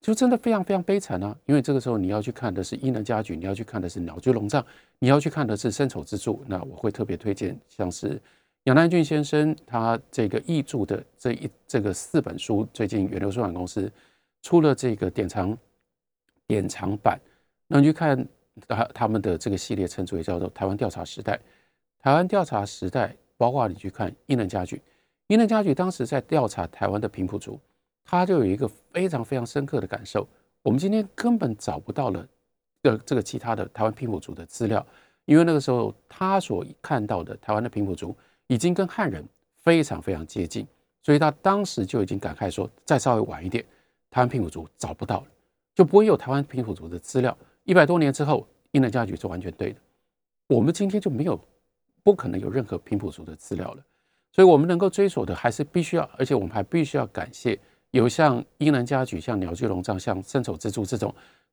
[0.00, 1.36] 就真的非常非常悲惨啊！
[1.46, 4.64] 因为这个时候你要去看的是伊能家矩，你要去看的是鸟居龙藏，
[5.00, 6.44] 你要去看的是深丑之助。
[6.46, 8.20] 那我会特别推荐像是
[8.64, 13.90] 杨南俊先生他这个译著的这一这个四本书，最近远流出版公司
[14.42, 15.56] 出了这个典藏
[16.46, 17.20] 典藏版。
[17.66, 18.24] 那你去看
[18.68, 21.34] 他他们的这个系列，称之为叫做《台湾调查时代》。
[22.00, 24.80] 台湾调查时代，包括你去看伊能家矩，
[25.26, 27.58] 伊能家矩当时在调查台湾的平埔族。
[28.08, 30.26] 他就有一个非常非常深刻的感受，
[30.62, 32.24] 我们今天根本找不到了
[32.82, 34.86] 的这个其他的台湾平埔族的资料，
[35.24, 39.26] 因为那个时候他所看到的台湾的平埔族已经跟汉人
[39.56, 40.64] 非常非常接近，
[41.02, 43.64] 所以他当时就已经感慨说，再稍微晚一点，
[44.08, 45.26] 台湾平埔族找不到了，
[45.74, 47.36] 就不会有台湾平埔族的资料。
[47.64, 49.80] 一百多年之后，英能家矩是完全对的，
[50.46, 51.36] 我们今天就没有
[52.04, 53.84] 不可能有任何平埔族的资料了，
[54.30, 57.58] 所以我们能够追索的还是必须要，而且我们还必须要感谢。
[57.96, 61.12] 有像英能家具、像鸟居龙藏、像深丑之柱这种，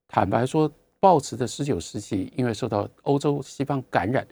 [0.10, 0.70] 坦白说，
[1.00, 4.28] 抱持的十九世纪，因为受到欧洲西方感染，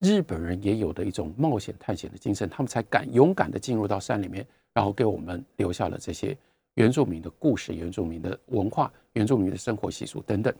[0.00, 6.36] 日本人也有的一种冒险探险的精神，他们才敢勇敢的进入到山里面，然后给我们留下了这些
[6.74, 10.54] 原住民的故事、原住民的文化、原住民的生活习俗等等。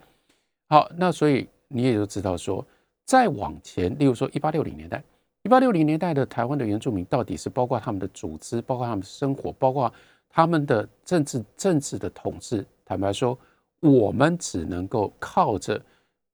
[0.71, 2.67] 好，那所以你也就知道说，
[3.05, 5.05] 再往前，例如说一八六零年代，
[5.43, 9.93] 一八六零年代的台湾的原住民到底是包括他们的组织，包括他们的生活，包括。
[10.37, 13.39] 他们的政治政治的统治，坦白说，
[13.81, 15.83] 我们只能够靠着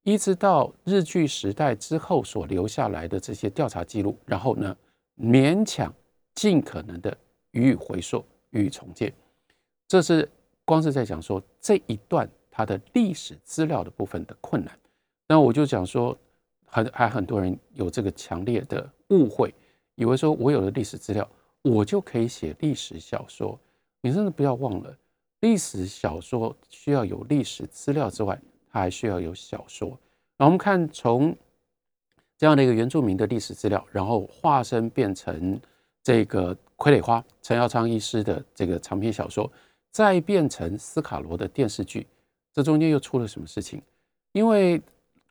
[0.03, 4.75] 一直到日据时代之后所留下来的这些调查记录，然后呢，
[5.17, 5.93] 勉强
[6.35, 7.17] 尽可能的
[7.51, 9.13] 予以回溯、予以重建。
[9.87, 10.29] 这是
[10.65, 14.77] 光是在讲说这一段它的历史资料的部分的困难。
[15.29, 16.13] 那我就讲说，
[16.65, 19.55] 很还很多人有这个强烈的误会，
[19.95, 21.25] 以为说我有了历史资料，
[21.61, 23.57] 我就可以写历史小说。
[24.05, 24.97] 你真的不要忘了，
[25.39, 28.37] 历史小说需要有历史资料之外，
[28.69, 29.97] 它还需要有小说。
[30.37, 31.33] 那我们看从
[32.37, 35.57] 这样的一个原住民的历史资料，然后化身变成
[36.03, 39.49] 这个傀儡花陈耀昌医师的这个长篇小说，
[39.89, 42.05] 再变成斯卡罗的电视剧，
[42.51, 43.81] 这中间又出了什么事情？
[44.33, 44.77] 因为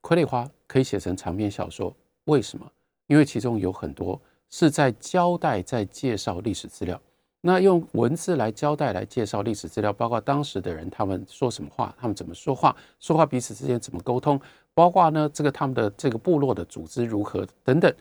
[0.00, 1.94] 傀儡花可以写成长篇小说，
[2.24, 2.66] 为什么？
[3.06, 4.18] 因为其中有很多
[4.48, 6.98] 是在交代、在介绍历史资料。
[7.44, 14.40] 那用文字来交代、来介绍历史资料，包括当时的人他们说什么话，他们怎么说话，说话彼此之间怎么沟通，
[14.72, 17.92] 包括呢这个他们的这个部落的组织如何等等，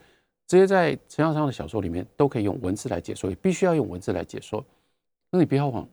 [0.46, 4.64] 这些在陈耀昌的小说里面都可以用文字来解说，也必须要用文字来解说。
[5.32, 5.89] 那你不要忘，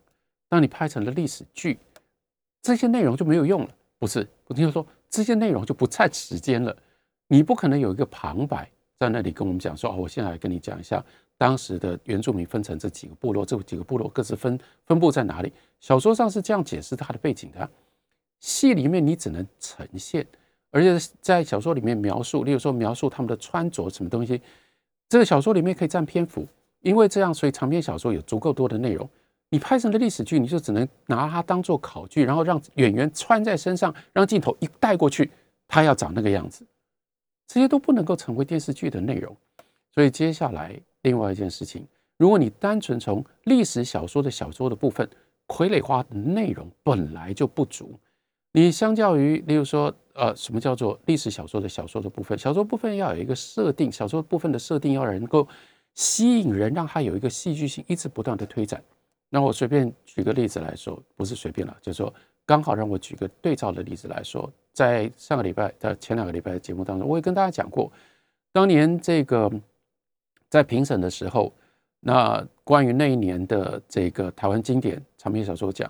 [0.47, 1.79] 当你拍成了历史剧，
[2.61, 6.75] 这些内容就没有用了，不是，我听说这些内容就不占时间了。
[7.27, 8.69] 你不可能有一个旁白
[8.99, 11.01] 在那里跟我们讲说，哦，我现在来跟你讲一下
[11.37, 15.53] 当时的原住民分成这几个部落，这几个部落各自分分布在哪里。
[15.79, 17.69] 小说上是这样解释它的背景的，
[18.41, 20.27] 戏里面你只能呈现，
[20.69, 24.41] 而且在小说里面描述，例如说描述他们的穿着什么东西，
[25.07, 26.45] 这个小说里面可以占篇幅，
[26.81, 29.09] 因为这样，所以长篇小说有足够多的内容。
[29.49, 35.31] 你拍成的历史剧，你就只能拿它当做考据，然后让演员穿在身上，让镜头一带过去，
[35.69, 36.65] 他要长那个样子，
[37.49, 39.35] 这些都不能够成为电视剧的内容。
[39.91, 41.85] 所以接下来另外一件事情，
[42.17, 45.05] 如果你单纯从历史小说的小说的部分，
[45.47, 47.99] 《傀儡花》的内容本来就不足，
[48.51, 52.37] 你相较于，例如说，呃，什么叫做历史小说的小说的部分？
[52.37, 55.47] 小说部分要有一个设定，小说部分的设定要能够
[55.95, 58.83] 吸引人，让它有一个戏剧性，一直不断的推展。
[59.31, 62.13] 那我随便举个例子来说，不是随便了，就是说
[62.49, 67.91] 刚好让我举个对照的例子来说，在上个礼拜的前两个礼拜的节目当中，我也跟大家讲过，
[68.51, 69.51] 当年这个
[70.49, 71.53] 在评审的时候，
[71.99, 75.87] 那关于那一年的这个台湾经典长篇小说奖，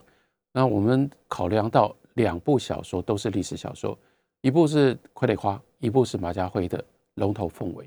[0.51, 3.97] 那我们考量到两部小说都是历史小说，
[4.41, 6.77] 一部是《傀儡花》，一部是马家辉的
[7.13, 7.85] 《龙头凤尾》。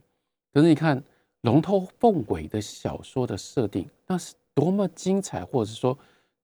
[0.55, 0.99] 可是你看
[1.43, 4.35] 《龙头凤尾》的小说的设定，那是。
[4.55, 5.99] 多么精彩，或者说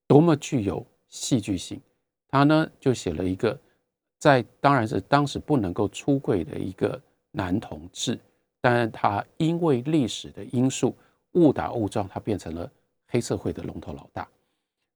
[0.07, 1.79] 多么具有戏剧性，
[2.29, 3.59] 他呢就写了一个，
[4.18, 7.01] 在当然是当时不能够出柜的一个
[7.31, 8.18] 男同志，
[8.61, 10.95] 但他因为历史的因素
[11.33, 12.70] 误打误撞，他变成了
[13.07, 14.29] 黑社会的龙头老大。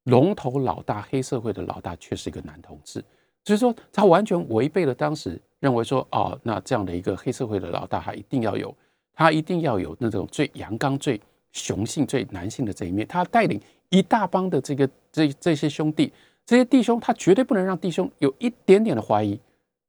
[0.04, 3.04] 龙头老大，黑社会的老大却是一个男同志，
[3.44, 8.74] 所以说他完全违背了当时认为说，哦，那这样的一个黑社会的老大，他一定要有，
[9.14, 11.20] 他一定要有那种最阳刚最。
[11.54, 13.60] 雄性最男性的这一面，他带领
[13.90, 16.10] 一大帮的这个这这些兄弟，
[16.44, 19.38] 这些弟兄，他绝对不能让弟兄有一点点的怀疑，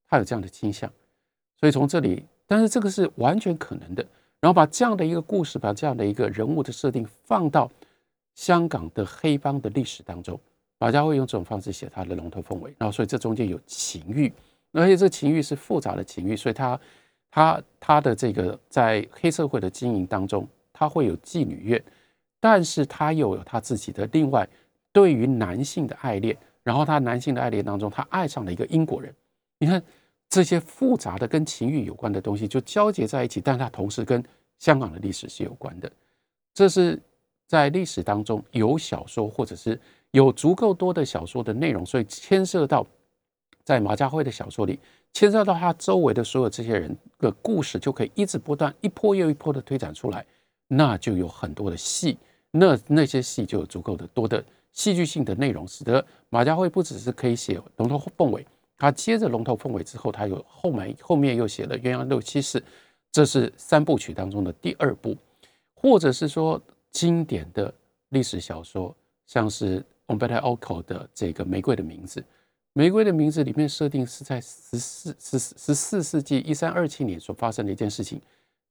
[0.08, 0.92] 他有这样的倾向。
[1.60, 4.06] 所以从这里，但是这个是完全可能的。
[4.40, 7.70] 然后把这样的一个故事，把这样的一个人物的设定放到
[8.36, 10.40] 香港的黑帮的历史当中，
[10.80, 12.74] 马家辉用这种方式写他的龙头凤尾。
[12.78, 14.32] 然后所以这中间有情欲，
[14.74, 16.80] 而且这情欲是复杂的情欲，所以他
[17.32, 20.48] 他他的这个在黑社会的经营当中。
[20.76, 21.82] 他会有妓女院，
[22.40, 24.46] 但是他又有他自己的另外
[24.94, 29.14] 对于男性的爱恋，然后他男性的爱恋当中，他爱上了一个英国人。
[29.60, 29.84] 你看
[30.30, 34.24] 这些复杂的跟情欲有关的东西就交结在一起，但他同时跟
[34.60, 35.92] 香港的历史是有关的。
[36.54, 36.98] 这是
[37.48, 39.80] 在历史当中有小说或者是
[40.12, 42.86] 有足够多的小说的内容，所以牵涉到
[43.64, 44.80] 在马家辉的小说里，
[45.14, 50.26] 牵涉到他周围的所有这些人的故事，就可以一直不断一波又一波的推展出来。
[50.68, 52.18] 那就有很多的戏，
[52.50, 58.44] 那那些戏就有足够的多的戏剧性的内容，使得马家辉不只是可以写《龙头凤尾》，
[58.78, 62.60] 他接着《龙头凤尾》之后，他有后面后面又写了《鸳鸯六七事》，
[63.12, 65.16] 这是三部曲当中的第二部，
[65.74, 66.62] 或者是说
[66.92, 67.74] 经典的
[68.10, 68.96] 历史小说，
[69.28, 72.20] 像是 Umberto Eco 的这个《玫瑰的名字》，
[72.74, 78.20] 《玫瑰的名字》里面设定是在十四十十四世纪一三二七年所发生的一件事情，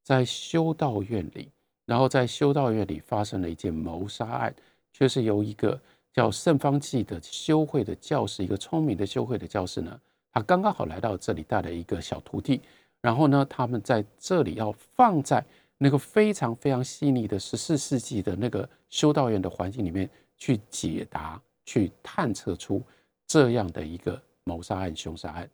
[0.02, 1.48] 在修道院里。
[1.84, 4.54] 然后在修道院里发生了一件谋杀案，
[4.92, 5.80] 却是由一个
[6.12, 10.00] 叫圣方济的修会的教士，一个聪明的修会的教士呢，
[10.32, 12.60] 他刚刚好来到这里带了一个小徒弟，
[13.00, 15.44] 然后呢，他们在这里要放在
[15.78, 22.82] 那个非常非常细腻的十四世纪的那个修道院的环境里面去解答、去探测出
[23.26, 25.48] 这样的一个谋杀案、凶杀案，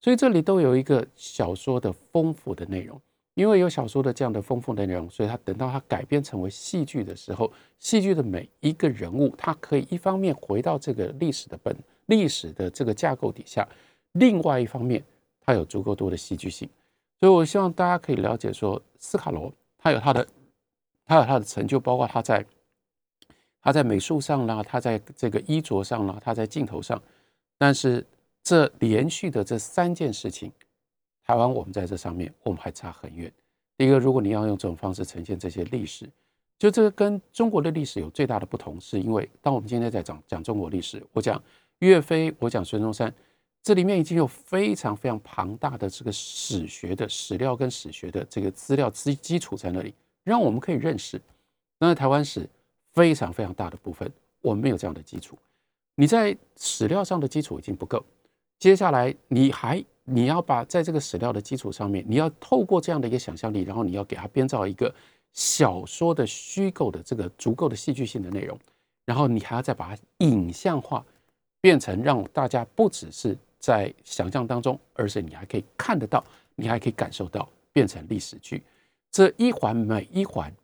[0.00, 3.00] 所以这里都有一个小说的丰富的内容。
[3.34, 11.76] 因为有小说的这样的丰富的内容，所以他等到他改编成为戏剧的时候，戏剧的每一个人物，他可以一方面回到这个历史的本
[12.06, 13.68] 历史的这个架构底下，
[14.12, 15.02] 另外一方面，
[15.40, 16.68] 他有足够多的戏剧性。
[17.18, 20.26] 所以我希望大家可以了解说，斯卡罗他有他的
[21.04, 22.46] 他有他的成就，包括他在
[23.60, 27.02] 他在美术上啦，他在这个衣着上啦，他在镜头上，
[27.58, 28.06] 但是
[28.44, 30.52] 这连续的这三件事情。
[31.26, 33.32] 台湾，我们在这上面，我们还差很远。
[33.78, 36.08] 第一个，如果你要用这种方式呈现这些历史，
[36.58, 41.42] 就这个跟中国的历史有最大的不同，是因为当我们今天在讲讲中国历史，我讲
[41.78, 43.12] 岳飞，我讲孙中山，
[43.62, 51.20] 这里面已经有非常非常庞大的这个史学的史料跟史学的这个资料基基础在那里，让我们可以认识。
[51.78, 52.48] 但是台湾史
[52.92, 54.08] 非常非常大的部分，
[54.42, 55.36] 我们没有这样的基础。
[55.94, 58.04] 你在史料上的基础已经不够，
[58.58, 59.82] 接下来你还。
[60.04, 64.94] 你要把在这个史料的基础上面，你要透过这样的一个想象力，然后你要给它编造一个
[65.32, 68.58] 小说的虚构的这个足够的戏剧性的内容，
[69.06, 71.04] 然后你还要再把它影像化，
[71.60, 76.22] 变成让大家不只是在想象当中，而且你还可以看得到，
[76.54, 78.62] 你还可以感受到，变成历史剧。
[79.10, 80.54] 这一环每一环，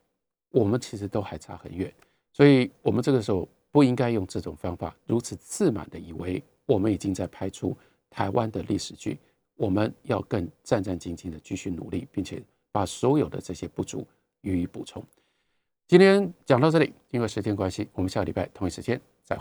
[0.51, 1.91] 我们其实都还差很远，
[2.32, 7.74] 所以我们这个时候不应该用这种方法如此自满的以为我们已经在拍出
[8.11, 9.18] 台湾的历史剧。
[9.61, 12.42] 我们要更战战兢兢的继续努力，并且
[12.72, 14.08] 把所有的这些不足
[14.40, 15.04] 予以补充。
[15.86, 19.38] 今天讲到这里，因为时间关系，我们下礼拜同一时间再会。